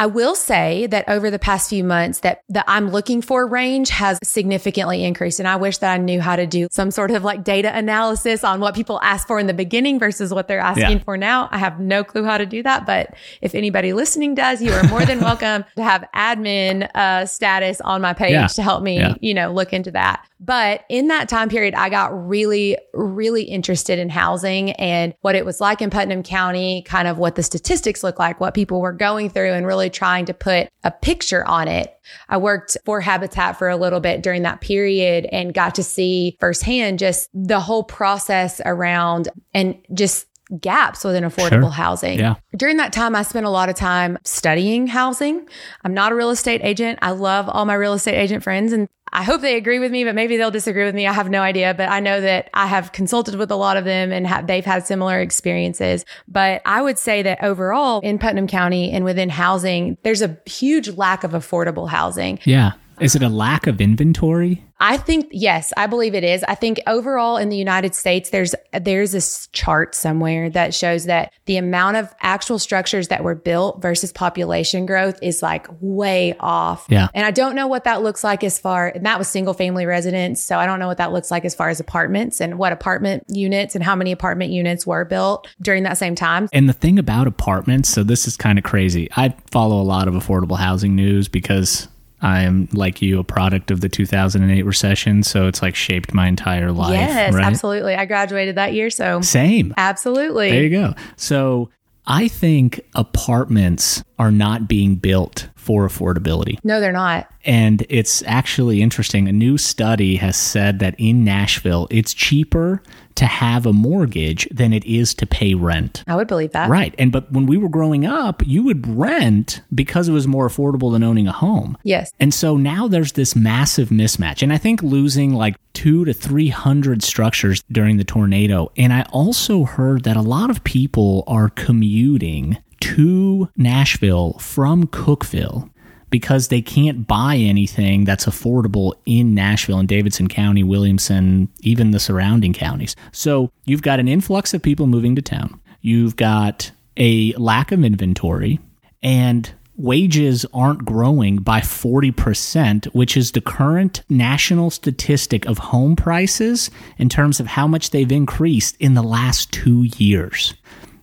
I 0.00 0.06
will 0.06 0.34
say 0.34 0.86
that 0.86 1.06
over 1.08 1.30
the 1.30 1.38
past 1.38 1.68
few 1.68 1.84
months 1.84 2.20
that 2.20 2.42
the 2.48 2.64
I'm 2.68 2.88
looking 2.90 3.20
for 3.20 3.46
range 3.46 3.90
has 3.90 4.18
significantly 4.24 5.04
increased. 5.04 5.38
And 5.40 5.46
I 5.46 5.56
wish 5.56 5.76
that 5.78 5.92
I 5.92 5.98
knew 5.98 6.22
how 6.22 6.36
to 6.36 6.46
do 6.46 6.68
some 6.70 6.90
sort 6.90 7.10
of 7.10 7.22
like 7.22 7.44
data 7.44 7.70
analysis 7.76 8.42
on 8.42 8.60
what 8.60 8.74
people 8.74 8.98
asked 9.02 9.26
for 9.28 9.38
in 9.38 9.46
the 9.46 9.52
beginning 9.52 9.98
versus 9.98 10.32
what 10.32 10.48
they're 10.48 10.58
asking 10.58 10.98
Yeah. 10.98 11.04
for 11.04 11.18
now. 11.18 11.50
I 11.52 11.58
have 11.58 11.78
no 11.80 12.02
clue 12.02 12.24
how 12.24 12.38
to 12.38 12.46
do 12.46 12.62
that. 12.62 12.86
But 12.86 13.12
if 13.42 13.54
anybody 13.54 13.92
listening 13.92 14.34
does, 14.34 14.62
you 14.62 14.72
are 14.72 14.82
more 14.84 15.04
than 15.04 15.20
welcome 15.20 15.66
to 15.76 15.82
have 15.82 16.08
admin 16.16 16.88
uh, 16.94 17.26
status 17.26 17.82
on 17.82 18.00
my 18.00 18.14
page 18.14 18.32
Yeah. 18.32 18.46
to 18.46 18.62
help 18.62 18.82
me, 18.82 18.96
Yeah. 18.96 19.14
you 19.20 19.34
know, 19.34 19.52
look 19.52 19.74
into 19.74 19.90
that. 19.90 20.24
But 20.42 20.84
in 20.88 21.08
that 21.08 21.28
time 21.28 21.50
period, 21.50 21.74
I 21.74 21.90
got 21.90 22.26
really, 22.26 22.78
really 22.94 23.42
interested 23.42 23.98
in 23.98 24.08
housing 24.08 24.70
and 24.72 25.12
what 25.20 25.34
it 25.34 25.44
was 25.44 25.60
like 25.60 25.82
in 25.82 25.90
Putnam 25.90 26.22
County, 26.22 26.80
kind 26.86 27.06
of 27.06 27.18
what 27.18 27.34
the 27.34 27.42
statistics 27.42 28.02
look 28.02 28.18
like, 28.18 28.40
what 28.40 28.54
people 28.54 28.80
were 28.80 28.94
going 28.94 29.28
through, 29.28 29.52
and 29.52 29.66
really 29.66 29.89
trying 29.90 30.26
to 30.26 30.34
put 30.34 30.68
a 30.84 30.90
picture 30.90 31.46
on 31.46 31.68
it. 31.68 31.94
I 32.28 32.36
worked 32.38 32.76
for 32.84 33.00
Habitat 33.00 33.58
for 33.58 33.68
a 33.68 33.76
little 33.76 34.00
bit 34.00 34.22
during 34.22 34.42
that 34.42 34.60
period 34.60 35.26
and 35.30 35.52
got 35.54 35.74
to 35.76 35.82
see 35.82 36.36
firsthand 36.40 36.98
just 36.98 37.28
the 37.34 37.60
whole 37.60 37.84
process 37.84 38.60
around 38.64 39.28
and 39.54 39.76
just 39.92 40.26
gaps 40.60 41.04
within 41.04 41.22
affordable 41.22 41.60
Sure. 41.62 41.70
housing. 41.70 42.18
Yeah. 42.18 42.34
During 42.56 42.78
that 42.78 42.92
time, 42.92 43.14
I 43.14 43.22
spent 43.22 43.46
a 43.46 43.50
lot 43.50 43.68
of 43.68 43.76
time 43.76 44.18
studying 44.24 44.88
housing. 44.88 45.48
I'm 45.84 45.94
not 45.94 46.10
a 46.10 46.16
real 46.16 46.30
estate 46.30 46.60
agent. 46.64 46.98
I 47.02 47.12
love 47.12 47.48
all 47.48 47.64
my 47.66 47.74
real 47.74 47.92
estate 47.92 48.16
agent 48.18 48.42
friends 48.42 48.72
and 48.72 48.88
I 49.12 49.22
hope 49.22 49.40
they 49.40 49.56
agree 49.56 49.78
with 49.78 49.90
me, 49.90 50.04
but 50.04 50.14
maybe 50.14 50.36
they'll 50.36 50.50
disagree 50.50 50.84
with 50.84 50.94
me. 50.94 51.06
I 51.06 51.12
have 51.12 51.30
no 51.30 51.42
idea, 51.42 51.74
but 51.74 51.88
I 51.88 52.00
know 52.00 52.20
that 52.20 52.48
I 52.54 52.66
have 52.66 52.92
consulted 52.92 53.34
with 53.34 53.50
a 53.50 53.56
lot 53.56 53.76
of 53.76 53.84
them 53.84 54.12
and 54.12 54.48
they've 54.48 54.64
had 54.64 54.86
similar 54.86 55.20
experiences. 55.20 56.04
But 56.28 56.62
I 56.64 56.80
would 56.82 56.98
say 56.98 57.22
that 57.22 57.42
overall 57.42 58.00
in 58.00 58.18
Putnam 58.18 58.46
County 58.46 58.90
and 58.90 59.04
within 59.04 59.28
housing, 59.28 59.96
there's 60.02 60.22
a 60.22 60.38
huge 60.46 60.90
lack 60.90 61.24
of 61.24 61.32
affordable 61.32 61.88
housing. 61.88 62.38
Yeah. 62.44 62.72
Is 63.00 63.14
it 63.14 63.22
a 63.22 63.28
lack 63.28 63.66
of 63.66 63.80
inventory? 63.80 64.64
I 64.82 64.96
think 64.96 65.28
yes, 65.30 65.72
I 65.76 65.86
believe 65.86 66.14
it 66.14 66.24
is. 66.24 66.42
I 66.44 66.54
think 66.54 66.80
overall 66.86 67.36
in 67.36 67.50
the 67.50 67.56
United 67.56 67.94
States 67.94 68.30
there's 68.30 68.54
there's 68.72 69.12
this 69.12 69.48
chart 69.52 69.94
somewhere 69.94 70.48
that 70.50 70.74
shows 70.74 71.04
that 71.04 71.32
the 71.44 71.58
amount 71.58 71.98
of 71.98 72.14
actual 72.20 72.58
structures 72.58 73.08
that 73.08 73.22
were 73.22 73.34
built 73.34 73.82
versus 73.82 74.10
population 74.10 74.86
growth 74.86 75.18
is 75.22 75.42
like 75.42 75.66
way 75.80 76.34
off. 76.40 76.86
Yeah. 76.88 77.08
And 77.12 77.26
I 77.26 77.30
don't 77.30 77.54
know 77.54 77.66
what 77.66 77.84
that 77.84 78.02
looks 78.02 78.24
like 78.24 78.42
as 78.42 78.58
far 78.58 78.88
and 78.88 79.04
that 79.04 79.18
was 79.18 79.28
single 79.28 79.54
family 79.54 79.84
residence, 79.84 80.42
so 80.42 80.58
I 80.58 80.64
don't 80.64 80.78
know 80.78 80.88
what 80.88 80.98
that 80.98 81.12
looks 81.12 81.30
like 81.30 81.44
as 81.44 81.54
far 81.54 81.68
as 81.68 81.80
apartments 81.80 82.40
and 82.40 82.58
what 82.58 82.72
apartment 82.72 83.24
units 83.28 83.74
and 83.74 83.84
how 83.84 83.94
many 83.94 84.12
apartment 84.12 84.50
units 84.50 84.86
were 84.86 85.04
built 85.04 85.46
during 85.60 85.82
that 85.82 85.98
same 85.98 86.14
time. 86.14 86.48
And 86.52 86.68
the 86.68 86.74
thing 86.74 86.98
about 86.98 87.26
apartments, 87.26 87.90
so 87.90 88.02
this 88.02 88.26
is 88.26 88.36
kind 88.36 88.58
of 88.58 88.64
crazy. 88.64 89.08
I 89.14 89.34
follow 89.50 89.80
a 89.80 89.84
lot 89.84 90.08
of 90.08 90.14
affordable 90.14 90.58
housing 90.58 90.94
news 90.94 91.28
because 91.28 91.88
I 92.22 92.42
am 92.42 92.68
like 92.72 93.00
you, 93.00 93.18
a 93.18 93.24
product 93.24 93.70
of 93.70 93.80
the 93.80 93.88
2008 93.88 94.62
recession. 94.64 95.22
So 95.22 95.46
it's 95.46 95.62
like 95.62 95.74
shaped 95.74 96.12
my 96.12 96.28
entire 96.28 96.72
life. 96.72 96.92
Yes, 96.92 97.34
right? 97.34 97.44
absolutely. 97.44 97.94
I 97.94 98.04
graduated 98.04 98.56
that 98.56 98.72
year, 98.74 98.90
so 98.90 99.20
Same. 99.20 99.74
absolutely. 99.76 100.50
There 100.50 100.62
you 100.62 100.70
go. 100.70 100.94
So 101.16 101.70
I 102.06 102.28
think 102.28 102.80
apartments 102.94 104.02
are 104.18 104.30
not 104.30 104.68
being 104.68 104.96
built 104.96 105.48
for 105.54 105.86
affordability. 105.86 106.58
no, 106.64 106.80
they're 106.80 106.92
not. 106.92 107.30
And 107.44 107.86
it's 107.88 108.22
actually 108.26 108.82
interesting. 108.82 109.28
A 109.28 109.32
new 109.32 109.56
study 109.56 110.16
has 110.16 110.36
said 110.36 110.78
that 110.80 110.94
in 110.98 111.24
Nashville, 111.24 111.86
it's 111.90 112.12
cheaper 112.12 112.82
to 113.16 113.26
have 113.26 113.66
a 113.66 113.72
mortgage 113.72 114.48
than 114.50 114.72
it 114.72 114.84
is 114.84 115.14
to 115.14 115.26
pay 115.26 115.54
rent. 115.54 116.04
I 116.06 116.16
would 116.16 116.28
believe 116.28 116.52
that. 116.52 116.70
Right. 116.70 116.94
And 116.98 117.12
but 117.12 117.30
when 117.32 117.46
we 117.46 117.56
were 117.56 117.68
growing 117.68 118.06
up, 118.06 118.42
you 118.46 118.62
would 118.64 118.86
rent 118.86 119.62
because 119.74 120.08
it 120.08 120.12
was 120.12 120.26
more 120.26 120.48
affordable 120.48 120.92
than 120.92 121.02
owning 121.02 121.28
a 121.28 121.32
home. 121.32 121.76
Yes. 121.82 122.12
And 122.20 122.32
so 122.32 122.56
now 122.56 122.88
there's 122.88 123.12
this 123.12 123.36
massive 123.36 123.88
mismatch. 123.88 124.42
And 124.42 124.52
I 124.52 124.58
think 124.58 124.82
losing 124.82 125.34
like 125.34 125.56
two 125.72 126.04
to 126.04 126.12
300 126.12 127.02
structures 127.02 127.62
during 127.70 127.96
the 127.96 128.04
tornado. 128.04 128.72
And 128.76 128.92
I 128.92 129.02
also 129.12 129.64
heard 129.64 130.04
that 130.04 130.16
a 130.16 130.22
lot 130.22 130.50
of 130.50 130.64
people 130.64 131.24
are 131.26 131.48
commuting 131.50 132.58
to 132.80 133.48
Nashville 133.56 134.34
from 134.38 134.86
Cookeville 134.86 135.70
because 136.10 136.48
they 136.48 136.60
can't 136.60 137.06
buy 137.06 137.36
anything 137.36 138.04
that's 138.04 138.26
affordable 138.26 138.94
in 139.06 139.34
Nashville 139.34 139.78
and 139.78 139.88
Davidson 139.88 140.28
County, 140.28 140.62
Williamson, 140.62 141.48
even 141.60 141.92
the 141.92 142.00
surrounding 142.00 142.52
counties. 142.52 142.96
So 143.12 143.50
you've 143.64 143.82
got 143.82 144.00
an 144.00 144.08
influx 144.08 144.52
of 144.52 144.62
people 144.62 144.86
moving 144.86 145.14
to 145.16 145.22
town. 145.22 145.60
You've 145.80 146.16
got 146.16 146.70
a 146.96 147.32
lack 147.34 147.72
of 147.72 147.84
inventory 147.84 148.58
and 149.02 149.52
wages 149.76 150.44
aren't 150.52 150.84
growing 150.84 151.36
by 151.36 151.60
40%, 151.60 152.86
which 152.86 153.16
is 153.16 153.32
the 153.32 153.40
current 153.40 154.02
national 154.10 154.70
statistic 154.70 155.46
of 155.46 155.58
home 155.58 155.96
prices 155.96 156.70
in 156.98 157.08
terms 157.08 157.40
of 157.40 157.46
how 157.46 157.66
much 157.66 157.90
they've 157.90 158.12
increased 158.12 158.76
in 158.78 158.94
the 158.94 159.02
last 159.02 159.50
two 159.52 159.84
years. 159.96 160.54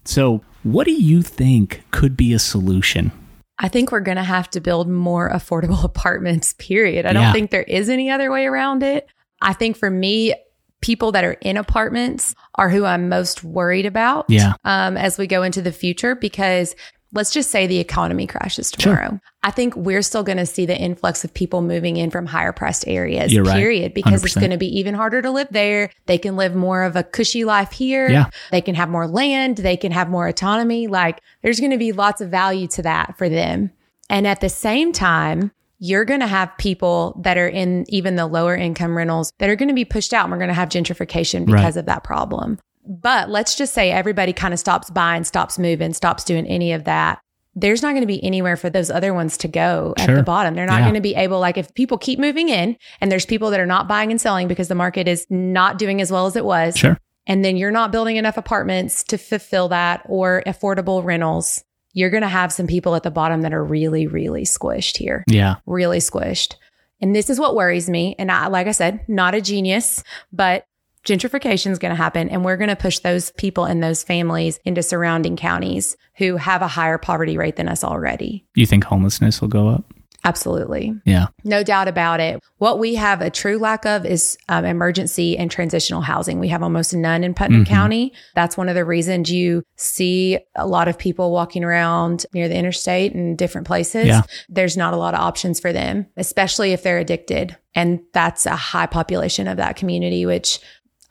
So, 0.06 0.44
what 0.64 0.86
do 0.86 0.92
you 0.92 1.22
think 1.22 1.84
could 1.92 2.16
be 2.16 2.34
a 2.34 2.40
solution? 2.40 3.12
I 3.60 3.68
think 3.70 3.92
we're 3.92 4.02
going 4.02 4.18
to 4.18 4.24
have 4.24 4.50
to 4.52 4.62
build 4.62 4.88
more 4.88 5.30
affordable 5.32 5.84
apartments, 5.86 6.54
period. 6.54 7.06
I 7.06 7.14
don't 7.14 7.24
Yeah. 7.24 7.34
think 7.34 7.52
there 7.52 7.64
is 7.64 7.90
any 7.90 8.10
other 8.10 8.32
way 8.32 8.46
around 8.46 8.84
it. 8.84 9.08
I 9.42 9.54
think 9.54 9.78
for 9.78 9.90
me, 9.90 10.34
people 10.82 11.12
that 11.14 11.24
are 11.24 11.34
in 11.42 11.58
apartments 11.58 12.36
are 12.56 12.70
who 12.70 12.86
I'm 12.86 13.10
most 13.10 13.44
worried 13.44 13.88
about 13.88 14.26
Yeah. 14.30 14.54
um, 14.64 14.96
as 14.96 15.18
we 15.18 15.26
go 15.26 15.42
into 15.42 15.62
the 15.62 15.72
future 15.72 16.14
because 16.16 16.76
let's 17.14 17.32
just 17.32 17.50
say 17.52 17.68
the 17.68 17.80
economy 17.80 18.28
crashes 18.28 18.72
Sure. 18.78 18.96
tomorrow. 18.96 19.20
I 19.44 19.52
think 19.52 19.76
we're 19.76 20.02
still 20.02 20.24
going 20.24 20.38
to 20.40 20.46
see 20.46 20.66
the 20.66 20.78
influx 20.78 21.24
of 21.24 21.34
people 21.34 21.62
moving 21.62 21.98
in 21.98 22.12
from 22.12 22.26
higher 22.26 22.52
priced 22.52 22.88
areas, 22.88 23.32
You're 23.34 23.44
right. 23.46 23.56
period, 23.58 23.94
because 23.94 24.24
it's 24.24 24.36
100%. 24.36 24.40
going 24.42 24.52
to 24.52 24.58
be 24.58 24.78
even 24.80 24.94
harder 24.94 25.22
to 25.22 25.32
live 25.32 25.48
there. 25.52 25.90
They 26.06 26.18
can 26.18 26.36
live 26.36 26.54
more 26.56 26.84
of 26.84 26.96
a 26.96 27.04
cushy 27.04 27.44
life 27.46 27.72
here. 27.72 28.10
Yeah. 28.10 28.30
They 28.52 28.62
can 28.62 28.76
have 28.76 28.90
more 28.90 29.08
land. 29.08 29.58
They 29.58 29.78
can 29.78 29.92
have 29.94 30.10
more 30.10 30.28
autonomy. 30.28 30.88
Like 30.88 31.22
there's 31.44 31.60
going 31.60 31.72
to 31.72 31.78
be 31.78 31.92
lots 31.94 32.20
of 32.22 32.30
value 32.30 32.68
to 32.70 32.82
that 32.82 33.18
for 33.18 33.30
them. 33.30 33.72
And 34.10 34.28
at 34.28 34.42
the 34.42 34.50
same 34.50 34.92
time, 34.92 35.52
you're 35.80 36.06
going 36.06 36.22
to 36.22 36.28
have 36.28 36.52
people 36.58 37.20
that 37.24 37.38
are 37.38 37.48
in 37.48 37.86
even 37.88 38.16
the 38.16 38.26
lower 38.26 38.56
income 38.56 38.98
rentals 38.98 39.32
that 39.38 39.50
are 39.50 39.56
going 39.56 39.68
to 39.70 39.76
be 39.76 39.86
pushed 39.86 40.12
out. 40.14 40.24
And 40.26 40.32
we're 40.32 40.40
going 40.40 40.48
to 40.50 40.54
have 40.56 40.70
gentrification 40.70 41.46
because 41.46 41.76
Right. 41.76 41.78
of 41.78 41.86
that 41.86 42.04
problem. 42.04 42.58
But 42.88 43.30
let's 43.30 43.56
just 43.56 43.74
say 43.74 43.92
everybody 43.92 44.34
kind 44.34 44.54
of 44.54 44.60
stops 44.60 44.90
buying, 44.90 45.24
stops 45.24 45.60
moving, 45.60 45.94
stops 45.94 46.24
doing 46.24 46.46
any 46.48 46.72
of 46.74 46.86
that. 46.86 47.20
There's 47.56 47.82
not 47.82 47.90
going 47.92 48.02
to 48.02 48.08
be 48.08 48.24
anywhere 48.24 48.56
for 48.56 48.70
those 48.70 48.92
other 48.92 49.14
ones 49.16 49.36
to 49.38 49.48
go 49.48 49.94
at 49.98 50.14
the 50.14 50.22
bottom. 50.22 50.54
They're 50.54 50.68
not 50.68 50.78
Yeah. 50.80 50.84
going 50.84 50.94
to 50.94 51.02
be 51.02 51.16
able, 51.16 51.40
like, 51.40 51.58
if 51.58 51.74
people 51.74 51.98
keep 51.98 52.20
moving 52.20 52.50
in 52.50 52.78
and 53.02 53.12
there's 53.12 53.26
people 53.26 53.50
that 53.50 53.60
are 53.60 53.66
not 53.66 53.88
buying 53.88 54.12
and 54.12 54.22
selling 54.22 54.48
because 54.48 54.68
the 54.68 54.76
market 54.76 55.08
is 55.08 55.26
not 55.32 55.80
doing 55.80 56.00
as 56.00 56.12
well 56.12 56.28
as 56.28 56.36
it 56.36 56.46
was, 56.46 56.78
Sure. 56.78 57.00
and 57.26 57.44
then 57.44 57.58
you're 57.58 57.72
not 57.72 57.92
building 57.92 58.16
enough 58.18 58.38
apartments 58.38 59.04
to 59.06 59.18
fulfill 59.18 59.70
that 59.70 60.04
or 60.06 60.44
affordable 60.46 61.04
rentals, 61.04 61.64
you're 61.94 62.12
going 62.12 62.22
to 62.22 62.30
have 62.30 62.54
some 62.54 62.68
people 62.68 62.94
at 62.96 63.02
the 63.02 63.10
bottom 63.10 63.42
that 63.42 63.54
are 63.56 63.64
really, 63.64 64.06
really 64.06 64.44
squished 64.44 64.98
here, 64.98 65.24
Yeah. 65.28 65.56
really 65.66 65.98
squished. 65.98 66.54
And 67.02 67.16
this 67.16 67.28
is 67.28 67.40
what 67.40 67.56
worries 67.56 67.90
me. 67.90 68.16
And 68.20 68.32
I, 68.32 68.48
like 68.48 68.68
I 68.68 68.72
said, 68.72 69.00
not 69.08 69.34
a 69.34 69.42
genius, 69.42 70.04
but 70.32 70.64
gentrification 71.08 71.72
is 71.72 71.80
going 71.80 71.92
to 71.92 71.96
happen. 71.96 72.30
And 72.30 72.44
we're 72.46 72.58
going 72.58 72.70
to 72.70 72.76
push 72.76 73.00
those 73.00 73.32
people 73.32 73.66
and 73.66 73.82
those 73.82 74.04
families 74.04 74.60
into 74.66 74.84
surrounding 74.84 75.38
counties 75.38 75.96
who 76.18 76.36
have 76.38 76.62
a 76.62 76.68
higher 76.68 76.98
poverty 76.98 77.38
rate 77.38 77.56
than 77.56 77.68
us 77.70 77.84
already. 77.84 78.46
You 78.56 78.66
think 78.66 78.84
homelessness 78.84 79.42
will 79.42 79.48
go 79.48 79.70
up? 79.70 79.86
Absolutely. 80.24 80.94
Yeah. 81.06 81.28
No 81.46 81.64
doubt 81.64 81.88
about 81.88 82.20
it. 82.20 82.44
What 82.58 82.80
we 82.80 82.96
have 82.96 83.22
a 83.22 83.30
true 83.30 83.58
lack 83.60 83.86
of 83.86 84.06
is 84.06 84.38
um, 84.50 84.66
emergency 84.66 85.38
and 85.38 85.50
transitional 85.50 86.02
housing. 86.02 86.40
We 86.40 86.50
have 86.50 86.64
almost 86.64 86.94
none 86.94 87.24
in 87.24 87.34
Putnam 87.34 87.64
Mhm. 87.64 87.68
County. 87.68 88.14
That's 88.36 88.58
one 88.58 88.68
of 88.68 88.76
the 88.76 88.84
reasons 88.84 89.32
you 89.32 89.64
see 89.78 90.40
a 90.56 90.68
lot 90.68 90.90
of 90.90 90.98
people 90.98 91.32
walking 91.32 91.64
around 91.64 92.26
near 92.34 92.50
the 92.50 92.58
interstate 92.58 93.14
and 93.14 93.38
different 93.38 93.68
places. 93.68 94.08
Yeah. 94.08 94.24
There's 94.50 94.76
not 94.76 94.94
a 94.94 94.98
lot 94.98 95.14
of 95.14 95.22
options 95.22 95.62
for 95.62 95.72
them, 95.72 96.08
especially 96.18 96.74
if 96.74 96.84
they're 96.84 97.00
addicted. 97.00 97.56
And 97.74 98.00
that's 98.12 98.46
a 98.48 98.56
high 98.56 98.88
population 98.88 99.48
of 99.48 99.58
that 99.58 99.76
community, 99.78 100.26
which 100.26 100.60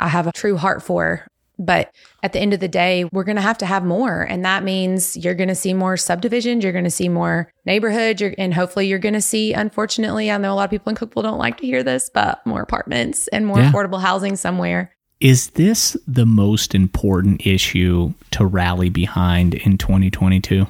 I 0.00 0.08
have 0.08 0.26
a 0.26 0.32
true 0.32 0.56
heart 0.56 0.82
for. 0.82 1.26
But 1.58 1.90
at 2.22 2.34
the 2.34 2.38
end 2.38 2.52
of 2.52 2.60
the 2.60 2.68
day, 2.68 3.04
we're 3.12 3.24
going 3.24 3.36
to 3.36 3.42
have 3.42 3.56
to 3.58 3.66
have 3.66 3.82
more. 3.82 4.20
And 4.22 4.44
that 4.44 4.62
means 4.62 5.16
you're 5.16 5.34
going 5.34 5.48
to 5.48 5.54
see 5.54 5.72
more 5.72 5.96
subdivisions. 5.96 6.62
You're 6.62 6.72
going 6.74 6.84
to 6.84 6.90
see 6.90 7.08
more 7.08 7.50
neighborhoods. 7.64 8.20
You're, 8.20 8.34
and 8.36 8.52
hopefully 8.52 8.88
you're 8.88 8.98
going 8.98 9.14
to 9.14 9.22
see, 9.22 9.54
unfortunately, 9.54 10.30
I 10.30 10.36
know 10.36 10.52
a 10.52 10.54
lot 10.56 10.64
of 10.64 10.70
people 10.70 10.90
in 10.90 10.96
Cookeville 10.96 11.22
don't 11.22 11.38
like 11.38 11.56
to 11.58 11.66
hear 11.66 11.82
this, 11.82 12.10
but 12.12 12.44
more 12.46 12.60
apartments 12.60 13.26
and 13.28 13.46
more 13.46 13.58
Yeah. 13.60 13.72
affordable 13.72 14.02
housing 14.02 14.36
somewhere. 14.36 14.92
Is 15.18 15.48
this 15.50 15.96
the 16.06 16.26
most 16.26 16.74
important 16.74 17.46
issue 17.46 18.12
to 18.32 18.44
rally 18.44 18.90
behind 18.90 19.54
in 19.54 19.78
2022? 19.78 20.66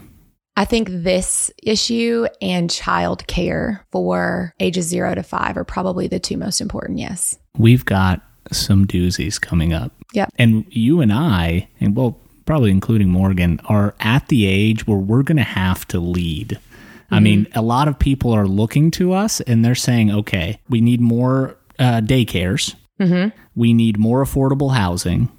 I 0.56 0.64
think 0.64 0.88
this 0.88 1.50
issue 1.64 2.26
and 2.40 2.70
child 2.70 3.26
care 3.26 3.84
for 3.90 4.54
ages 4.60 4.86
zero 4.86 5.16
to 5.16 5.24
five 5.24 5.56
are 5.56 5.64
probably 5.64 6.06
the 6.06 6.20
two 6.20 6.36
most 6.36 6.60
important. 6.60 7.00
Yes. 7.00 7.36
We've 7.58 7.84
got 7.84 8.22
some 8.52 8.86
doozies 8.86 9.40
coming 9.40 9.72
up. 9.72 9.92
Yep. 10.12 10.32
And 10.38 10.66
you 10.70 11.00
and 11.00 11.12
I, 11.12 11.68
and 11.80 11.96
well, 11.96 12.18
probably 12.44 12.70
including 12.70 13.08
Morgan, 13.08 13.60
are 13.66 13.94
at 14.00 14.28
the 14.28 14.46
age 14.46 14.86
where 14.86 14.98
we're 14.98 15.22
going 15.22 15.36
to 15.36 15.42
have 15.42 15.86
to 15.88 15.98
lead. 15.98 16.58
I 17.10 17.20
mean, 17.20 17.46
a 17.54 17.62
lot 17.62 17.86
of 17.86 17.98
people 17.98 18.32
are 18.32 18.48
looking 18.48 18.90
to 18.92 19.12
us 19.12 19.40
and 19.42 19.64
they're 19.64 19.74
saying, 19.76 20.10
okay, 20.10 20.58
we 20.68 20.80
need 20.80 21.00
more 21.00 21.56
uh, 21.78 22.00
daycares. 22.00 22.74
Mm-hmm. 23.00 23.36
We 23.54 23.72
need 23.72 23.98
more 23.98 24.24
affordable 24.24 24.74
housing. 24.74 25.30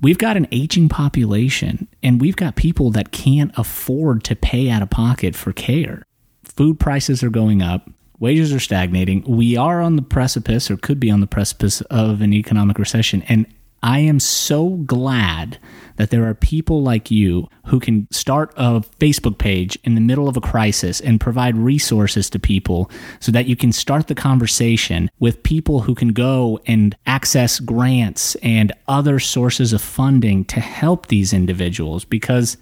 We've 0.00 0.18
got 0.18 0.36
an 0.36 0.46
aging 0.52 0.90
population 0.90 1.88
and 2.02 2.20
we've 2.20 2.36
got 2.36 2.56
people 2.56 2.90
that 2.90 3.10
can't 3.10 3.52
afford 3.56 4.22
to 4.24 4.36
pay 4.36 4.68
out 4.68 4.82
of 4.82 4.90
pocket 4.90 5.34
for 5.34 5.52
care. 5.52 6.02
Food 6.42 6.78
prices 6.78 7.22
are 7.22 7.30
going 7.30 7.62
up, 7.62 7.88
wages 8.24 8.54
are 8.54 8.58
stagnating. 8.58 9.22
We 9.26 9.54
are 9.58 9.82
on 9.82 9.96
the 9.96 10.02
precipice 10.02 10.70
or 10.70 10.78
could 10.78 10.98
be 10.98 11.10
on 11.10 11.20
the 11.20 11.26
precipice 11.26 11.82
of 11.82 12.22
an 12.22 12.32
economic 12.32 12.78
recession. 12.78 13.22
And 13.28 13.46
I 13.82 13.98
am 13.98 14.18
so 14.18 14.70
glad 14.86 15.58
that 15.96 16.08
there 16.08 16.26
are 16.26 16.32
people 16.32 16.82
like 16.82 17.10
you 17.10 17.48
who 17.66 17.78
can 17.78 18.08
start 18.10 18.54
a 18.56 18.80
Facebook 18.98 19.36
page 19.36 19.78
in 19.84 19.94
the 19.94 20.00
middle 20.00 20.26
of 20.26 20.38
a 20.38 20.40
crisis 20.40 21.02
and 21.02 21.20
provide 21.20 21.54
resources 21.58 22.30
to 22.30 22.38
people 22.38 22.90
so 23.20 23.30
that 23.30 23.44
you 23.44 23.56
can 23.56 23.72
start 23.72 24.06
the 24.06 24.14
conversation 24.14 25.10
with 25.18 25.42
people 25.42 25.80
who 25.80 25.94
can 25.94 26.14
go 26.14 26.58
and 26.66 26.96
access 27.04 27.60
grants 27.60 28.36
and 28.36 28.72
other 28.88 29.20
sources 29.20 29.74
of 29.74 29.82
funding 29.82 30.46
to 30.46 30.60
help 30.60 31.08
these 31.08 31.34
individuals 31.34 32.06
because 32.06 32.56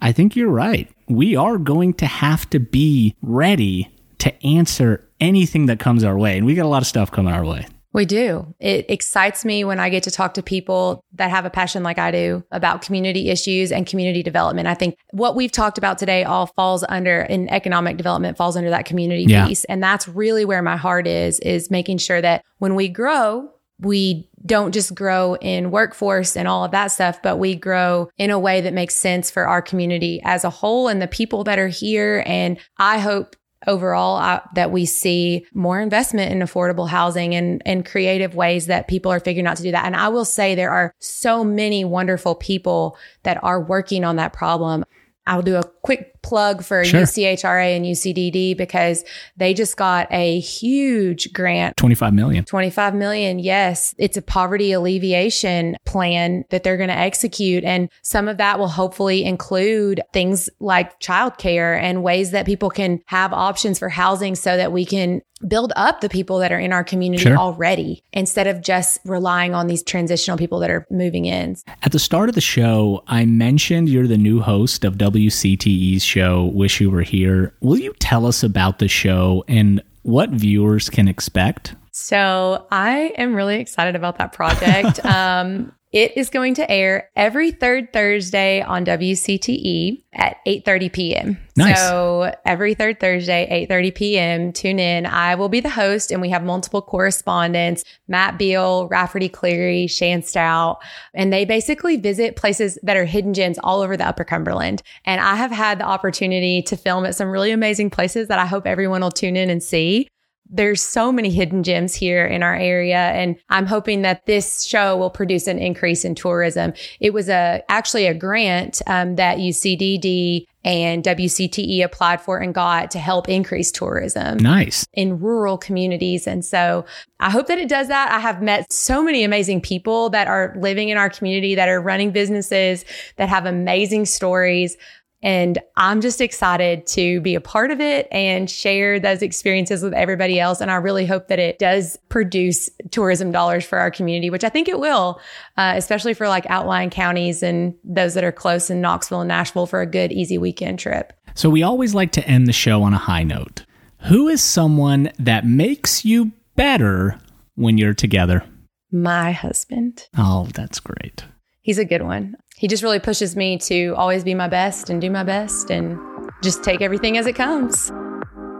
I 0.00 0.12
think 0.12 0.36
you're 0.36 0.48
right. 0.48 0.88
We 1.08 1.34
are 1.34 1.58
going 1.58 1.94
to 1.94 2.06
have 2.06 2.48
to 2.50 2.60
be 2.60 3.16
ready 3.20 3.90
to 4.18 4.46
answer 4.46 5.07
anything 5.20 5.66
that 5.66 5.78
comes 5.78 6.04
our 6.04 6.16
way. 6.16 6.36
And 6.36 6.46
we 6.46 6.54
got 6.54 6.66
a 6.66 6.68
lot 6.68 6.82
of 6.82 6.88
stuff 6.88 7.10
coming 7.10 7.32
our 7.32 7.44
way. 7.44 7.66
We 7.94 8.04
do. 8.04 8.54
It 8.60 8.86
excites 8.90 9.44
me 9.44 9.64
when 9.64 9.80
I 9.80 9.88
get 9.88 10.02
to 10.02 10.10
talk 10.10 10.34
to 10.34 10.42
people 10.42 11.02
that 11.14 11.30
have 11.30 11.46
a 11.46 11.50
passion 11.50 11.82
like 11.82 11.98
I 11.98 12.10
do 12.10 12.44
about 12.52 12.82
community 12.82 13.30
issues 13.30 13.72
and 13.72 13.86
community 13.86 14.22
development. 14.22 14.68
I 14.68 14.74
think 14.74 14.96
what 15.12 15.34
we've 15.34 15.50
talked 15.50 15.78
about 15.78 15.96
today 15.96 16.22
all 16.22 16.46
falls 16.46 16.84
under 16.88 17.22
in 17.22 17.48
economic 17.48 17.96
development 17.96 18.36
falls 18.36 18.56
under 18.56 18.70
that 18.70 18.84
community 18.84 19.24
yeah. 19.24 19.46
piece. 19.46 19.64
And 19.64 19.82
that's 19.82 20.06
really 20.06 20.44
where 20.44 20.62
my 20.62 20.76
heart 20.76 21.06
is, 21.06 21.40
is 21.40 21.70
making 21.70 21.98
sure 21.98 22.20
that 22.20 22.44
when 22.58 22.74
we 22.74 22.88
grow, 22.88 23.50
we 23.80 24.28
don't 24.44 24.72
just 24.72 24.94
grow 24.94 25.36
in 25.36 25.70
workforce 25.70 26.36
and 26.36 26.46
all 26.46 26.64
of 26.64 26.72
that 26.72 26.88
stuff, 26.88 27.22
but 27.22 27.38
we 27.38 27.54
grow 27.54 28.10
in 28.18 28.30
a 28.30 28.38
way 28.38 28.60
that 28.60 28.74
makes 28.74 28.96
sense 28.96 29.30
for 29.30 29.46
our 29.46 29.62
community 29.62 30.20
as 30.24 30.44
a 30.44 30.50
whole 30.50 30.88
and 30.88 31.00
the 31.00 31.08
people 31.08 31.42
that 31.44 31.58
are 31.58 31.68
here. 31.68 32.22
And 32.26 32.58
I 32.76 32.98
hope 32.98 33.34
overall 33.66 34.16
uh, 34.16 34.40
that 34.54 34.70
we 34.70 34.86
see 34.86 35.46
more 35.52 35.80
investment 35.80 36.32
in 36.32 36.38
affordable 36.40 36.88
housing 36.88 37.34
and, 37.34 37.62
and 37.66 37.84
creative 37.84 38.34
ways 38.34 38.66
that 38.66 38.88
people 38.88 39.10
are 39.10 39.20
figuring 39.20 39.46
out 39.46 39.56
to 39.56 39.62
do 39.62 39.72
that. 39.72 39.84
And 39.84 39.96
I 39.96 40.08
will 40.08 40.24
say 40.24 40.54
there 40.54 40.70
are 40.70 40.94
so 41.00 41.42
many 41.42 41.84
wonderful 41.84 42.34
people 42.34 42.96
that 43.24 43.42
are 43.42 43.60
working 43.60 44.04
on 44.04 44.16
that 44.16 44.32
problem. 44.32 44.84
I'll 45.26 45.42
do 45.42 45.56
a 45.56 45.64
quick 45.82 46.17
plug 46.28 46.62
for 46.62 46.84
sure. 46.84 47.02
UCHRA 47.02 47.74
and 47.74 47.86
UCDD 47.86 48.56
because 48.56 49.04
they 49.36 49.54
just 49.54 49.76
got 49.76 50.06
a 50.10 50.38
huge 50.40 51.32
grant 51.32 51.76
25 51.76 52.12
million. 52.12 52.44
25 52.44 52.94
million. 52.94 53.38
Yes. 53.38 53.94
It's 53.98 54.16
a 54.16 54.22
poverty 54.22 54.72
alleviation 54.72 55.76
plan 55.86 56.44
that 56.50 56.64
they're 56.64 56.76
going 56.76 56.90
to 56.90 56.98
execute. 56.98 57.64
And 57.64 57.88
some 58.02 58.28
of 58.28 58.36
that 58.36 58.58
will 58.58 58.68
hopefully 58.68 59.24
include 59.24 60.02
things 60.12 60.50
like 60.60 61.00
childcare 61.00 61.80
and 61.80 62.02
ways 62.02 62.32
that 62.32 62.44
people 62.44 62.68
can 62.68 63.00
have 63.06 63.32
options 63.32 63.78
for 63.78 63.88
housing 63.88 64.34
so 64.34 64.56
that 64.56 64.70
we 64.70 64.84
can 64.84 65.22
build 65.46 65.72
up 65.76 66.00
the 66.00 66.08
people 66.08 66.38
that 66.38 66.50
are 66.50 66.58
in 66.58 66.72
our 66.72 66.82
community 66.82 67.22
sure. 67.22 67.36
already 67.36 68.02
instead 68.12 68.46
of 68.46 68.60
just 68.60 69.00
relying 69.04 69.54
on 69.54 69.66
these 69.66 69.82
transitional 69.82 70.36
people 70.36 70.58
that 70.58 70.70
are 70.70 70.86
moving 70.90 71.26
in. 71.26 71.56
At 71.82 71.92
the 71.92 71.98
start 71.98 72.28
of 72.28 72.34
the 72.34 72.40
show, 72.40 73.02
I 73.06 73.24
mentioned 73.24 73.88
you're 73.88 74.06
the 74.06 74.18
new 74.18 74.40
host 74.40 74.84
of 74.84 74.94
WCTE's 74.94 76.02
show, 76.02 76.46
Wish 76.46 76.80
You 76.80 76.90
Were 76.90 77.02
Here. 77.02 77.54
Will 77.60 77.78
you 77.78 77.92
tell 78.00 78.26
us 78.26 78.42
about 78.42 78.78
the 78.78 78.88
show 78.88 79.44
and 79.48 79.82
what 80.02 80.30
viewers 80.30 80.88
can 80.88 81.08
expect? 81.08 81.74
So 81.92 82.66
I 82.70 83.12
am 83.18 83.34
really 83.34 83.60
excited 83.60 83.96
about 83.96 84.18
that 84.18 84.32
project. 84.32 85.04
um, 85.04 85.72
it 85.92 86.16
is 86.16 86.28
going 86.28 86.54
to 86.54 86.70
air 86.70 87.10
every 87.16 87.50
third 87.50 87.92
Thursday 87.92 88.60
on 88.60 88.84
WCTE 88.84 90.02
at 90.12 90.36
8:30 90.46 90.92
p.m. 90.92 91.38
Nice. 91.56 91.78
So 91.80 92.34
every 92.44 92.74
third 92.74 93.00
Thursday, 93.00 93.66
8:30 93.70 93.94
p.m. 93.94 94.52
Tune 94.52 94.78
in. 94.78 95.06
I 95.06 95.34
will 95.34 95.48
be 95.48 95.60
the 95.60 95.70
host, 95.70 96.10
and 96.10 96.20
we 96.20 96.28
have 96.28 96.44
multiple 96.44 96.82
correspondents: 96.82 97.84
Matt 98.06 98.38
Beal, 98.38 98.88
Rafferty 98.88 99.28
Cleary, 99.28 99.86
Shan 99.86 100.22
Stout, 100.22 100.78
and 101.14 101.32
they 101.32 101.44
basically 101.44 101.96
visit 101.96 102.36
places 102.36 102.78
that 102.82 102.96
are 102.96 103.06
hidden 103.06 103.32
gems 103.32 103.58
all 103.62 103.80
over 103.80 103.96
the 103.96 104.06
Upper 104.06 104.24
Cumberland. 104.24 104.82
And 105.06 105.20
I 105.20 105.36
have 105.36 105.50
had 105.50 105.78
the 105.78 105.86
opportunity 105.86 106.60
to 106.62 106.76
film 106.76 107.06
at 107.06 107.14
some 107.14 107.30
really 107.30 107.50
amazing 107.50 107.90
places 107.90 108.28
that 108.28 108.38
I 108.38 108.46
hope 108.46 108.66
everyone 108.66 109.00
will 109.00 109.10
tune 109.10 109.36
in 109.36 109.48
and 109.48 109.62
see 109.62 110.08
there's 110.50 110.82
so 110.82 111.12
many 111.12 111.30
hidden 111.30 111.62
gems 111.62 111.94
here 111.94 112.24
in 112.26 112.42
our 112.42 112.54
area 112.54 112.96
and 112.96 113.36
i'm 113.50 113.66
hoping 113.66 114.02
that 114.02 114.26
this 114.26 114.64
show 114.64 114.96
will 114.96 115.10
produce 115.10 115.46
an 115.46 115.58
increase 115.58 116.04
in 116.04 116.14
tourism. 116.14 116.72
It 117.00 117.12
was 117.12 117.28
a 117.28 117.62
actually 117.68 118.06
a 118.06 118.14
grant 118.14 118.82
um, 118.86 119.16
that 119.16 119.38
ucdd 119.38 120.46
and 120.64 121.04
wcte 121.04 121.84
applied 121.84 122.20
for 122.20 122.38
and 122.38 122.52
got 122.52 122.90
to 122.90 122.98
help 122.98 123.28
increase 123.28 123.70
tourism 123.70 124.38
nice. 124.38 124.86
in 124.92 125.18
rural 125.18 125.56
communities. 125.56 126.26
And 126.26 126.44
so 126.44 126.84
i 127.20 127.30
hope 127.30 127.46
that 127.46 127.58
it 127.58 127.68
does 127.68 127.88
that. 127.88 128.10
I 128.12 128.18
have 128.20 128.42
met 128.42 128.72
so 128.72 129.02
many 129.02 129.24
amazing 129.24 129.60
people 129.60 130.10
that 130.10 130.28
are 130.28 130.54
living 130.58 130.88
in 130.88 130.98
our 130.98 131.10
community 131.10 131.54
that 131.54 131.68
are 131.68 131.80
running 131.80 132.10
businesses 132.10 132.84
that 133.16 133.28
have 133.28 133.46
amazing 133.46 134.06
stories 134.06 134.76
and 135.22 135.58
I'm 135.76 136.00
just 136.00 136.20
excited 136.20 136.86
to 136.88 137.20
be 137.20 137.34
a 137.34 137.40
part 137.40 137.70
of 137.70 137.80
it 137.80 138.06
and 138.12 138.48
share 138.48 139.00
those 139.00 139.20
experiences 139.20 139.82
with 139.82 139.92
everybody 139.92 140.38
else. 140.38 140.60
And 140.60 140.70
I 140.70 140.76
really 140.76 141.06
hope 141.06 141.26
that 141.28 141.40
it 141.40 141.58
does 141.58 141.98
produce 142.08 142.70
tourism 142.90 143.32
dollars 143.32 143.64
for 143.64 143.78
our 143.78 143.90
community, 143.90 144.30
which 144.30 144.44
I 144.44 144.48
think 144.48 144.68
it 144.68 144.78
will, 144.78 145.20
uh, 145.56 145.72
especially 145.76 146.14
for 146.14 146.28
like 146.28 146.46
outlying 146.48 146.90
counties 146.90 147.42
and 147.42 147.74
those 147.82 148.14
that 148.14 148.22
are 148.22 148.32
close 148.32 148.70
in 148.70 148.80
Knoxville 148.80 149.22
and 149.22 149.28
Nashville 149.28 149.66
for 149.66 149.80
a 149.80 149.86
good, 149.86 150.12
easy 150.12 150.38
weekend 150.38 150.78
trip. 150.78 151.12
So 151.34 151.50
we 151.50 151.62
always 151.62 151.94
like 151.94 152.12
to 152.12 152.26
end 152.26 152.46
the 152.46 152.52
show 152.52 152.82
on 152.82 152.94
a 152.94 152.98
high 152.98 153.24
note. 153.24 153.64
Who 154.08 154.28
is 154.28 154.40
someone 154.40 155.10
that 155.18 155.44
makes 155.44 156.04
you 156.04 156.32
better 156.54 157.18
when 157.56 157.76
you're 157.76 157.94
together? 157.94 158.44
My 158.92 159.32
husband. 159.32 160.06
Oh, 160.16 160.48
that's 160.54 160.78
great. 160.78 161.24
He's 161.68 161.78
a 161.78 161.84
good 161.84 162.02
one 162.02 162.36
he 162.58 162.66
just 162.66 162.82
really 162.82 162.98
pushes 162.98 163.36
me 163.36 163.56
to 163.56 163.94
always 163.96 164.24
be 164.24 164.34
my 164.34 164.48
best 164.48 164.90
and 164.90 165.00
do 165.00 165.10
my 165.10 165.22
best 165.22 165.70
and 165.70 165.96
just 166.42 166.64
take 166.64 166.82
everything 166.82 167.16
as 167.16 167.26
it 167.26 167.36
comes. 167.36 167.92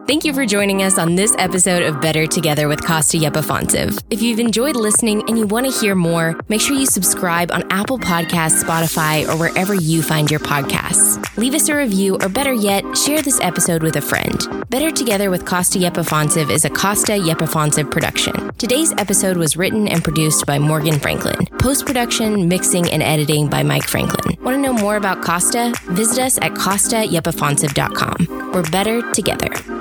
Thank 0.08 0.24
you 0.24 0.32
for 0.32 0.46
joining 0.46 0.82
us 0.82 0.96
on 0.96 1.16
this 1.16 1.36
episode 1.38 1.82
of 1.82 2.00
Better 2.00 2.26
Together 2.26 2.66
with 2.66 2.80
Kosta 2.80 3.20
Yepifantsev. 3.20 4.02
If 4.08 4.22
you've 4.22 4.40
enjoyed 4.40 4.74
listening 4.74 5.22
and 5.28 5.38
you 5.38 5.46
want 5.46 5.70
to 5.70 5.80
hear 5.80 5.94
more, 5.94 6.34
make 6.48 6.62
sure 6.62 6.74
you 6.74 6.86
subscribe 6.86 7.52
on 7.52 7.70
Apple 7.70 7.98
Podcasts, 7.98 8.64
Spotify, 8.64 9.28
or 9.28 9.36
wherever 9.36 9.74
you 9.74 10.00
find 10.00 10.30
your 10.30 10.40
podcasts. 10.40 11.22
Leave 11.36 11.52
us 11.52 11.68
a 11.68 11.76
review, 11.76 12.16
or 12.22 12.30
better 12.30 12.54
yet, 12.54 12.96
share 12.96 13.20
this 13.20 13.38
episode 13.40 13.82
with 13.82 13.96
a 13.96 14.00
friend. 14.00 14.46
Better 14.70 14.90
Together 14.90 15.28
with 15.28 15.44
Kosta 15.44 15.78
Yepifantsev 15.78 16.50
is 16.50 16.64
a 16.64 16.70
Kosta 16.70 17.22
Yepifantsev 17.22 17.90
production. 17.90 18.50
Today's 18.56 18.92
episode 18.92 19.36
was 19.36 19.58
written 19.58 19.88
and 19.88 20.02
produced 20.02 20.46
by 20.46 20.58
Morgan 20.58 20.98
Franklin. 20.98 21.44
Post 21.58 21.84
production, 21.84 22.48
mixing, 22.48 22.90
and 22.90 23.02
editing 23.02 23.50
by 23.50 23.62
Mike 23.62 23.86
Franklin. 23.86 24.42
Want 24.42 24.56
to 24.56 24.62
know 24.62 24.72
more 24.72 24.96
about 24.96 25.20
Kosta? 25.20 25.78
Visit 25.88 26.18
us 26.18 26.38
at 26.38 26.52
KostaYepifantsev.com. 26.52 28.52
We're 28.54 28.70
better 28.70 29.02
together. 29.12 29.77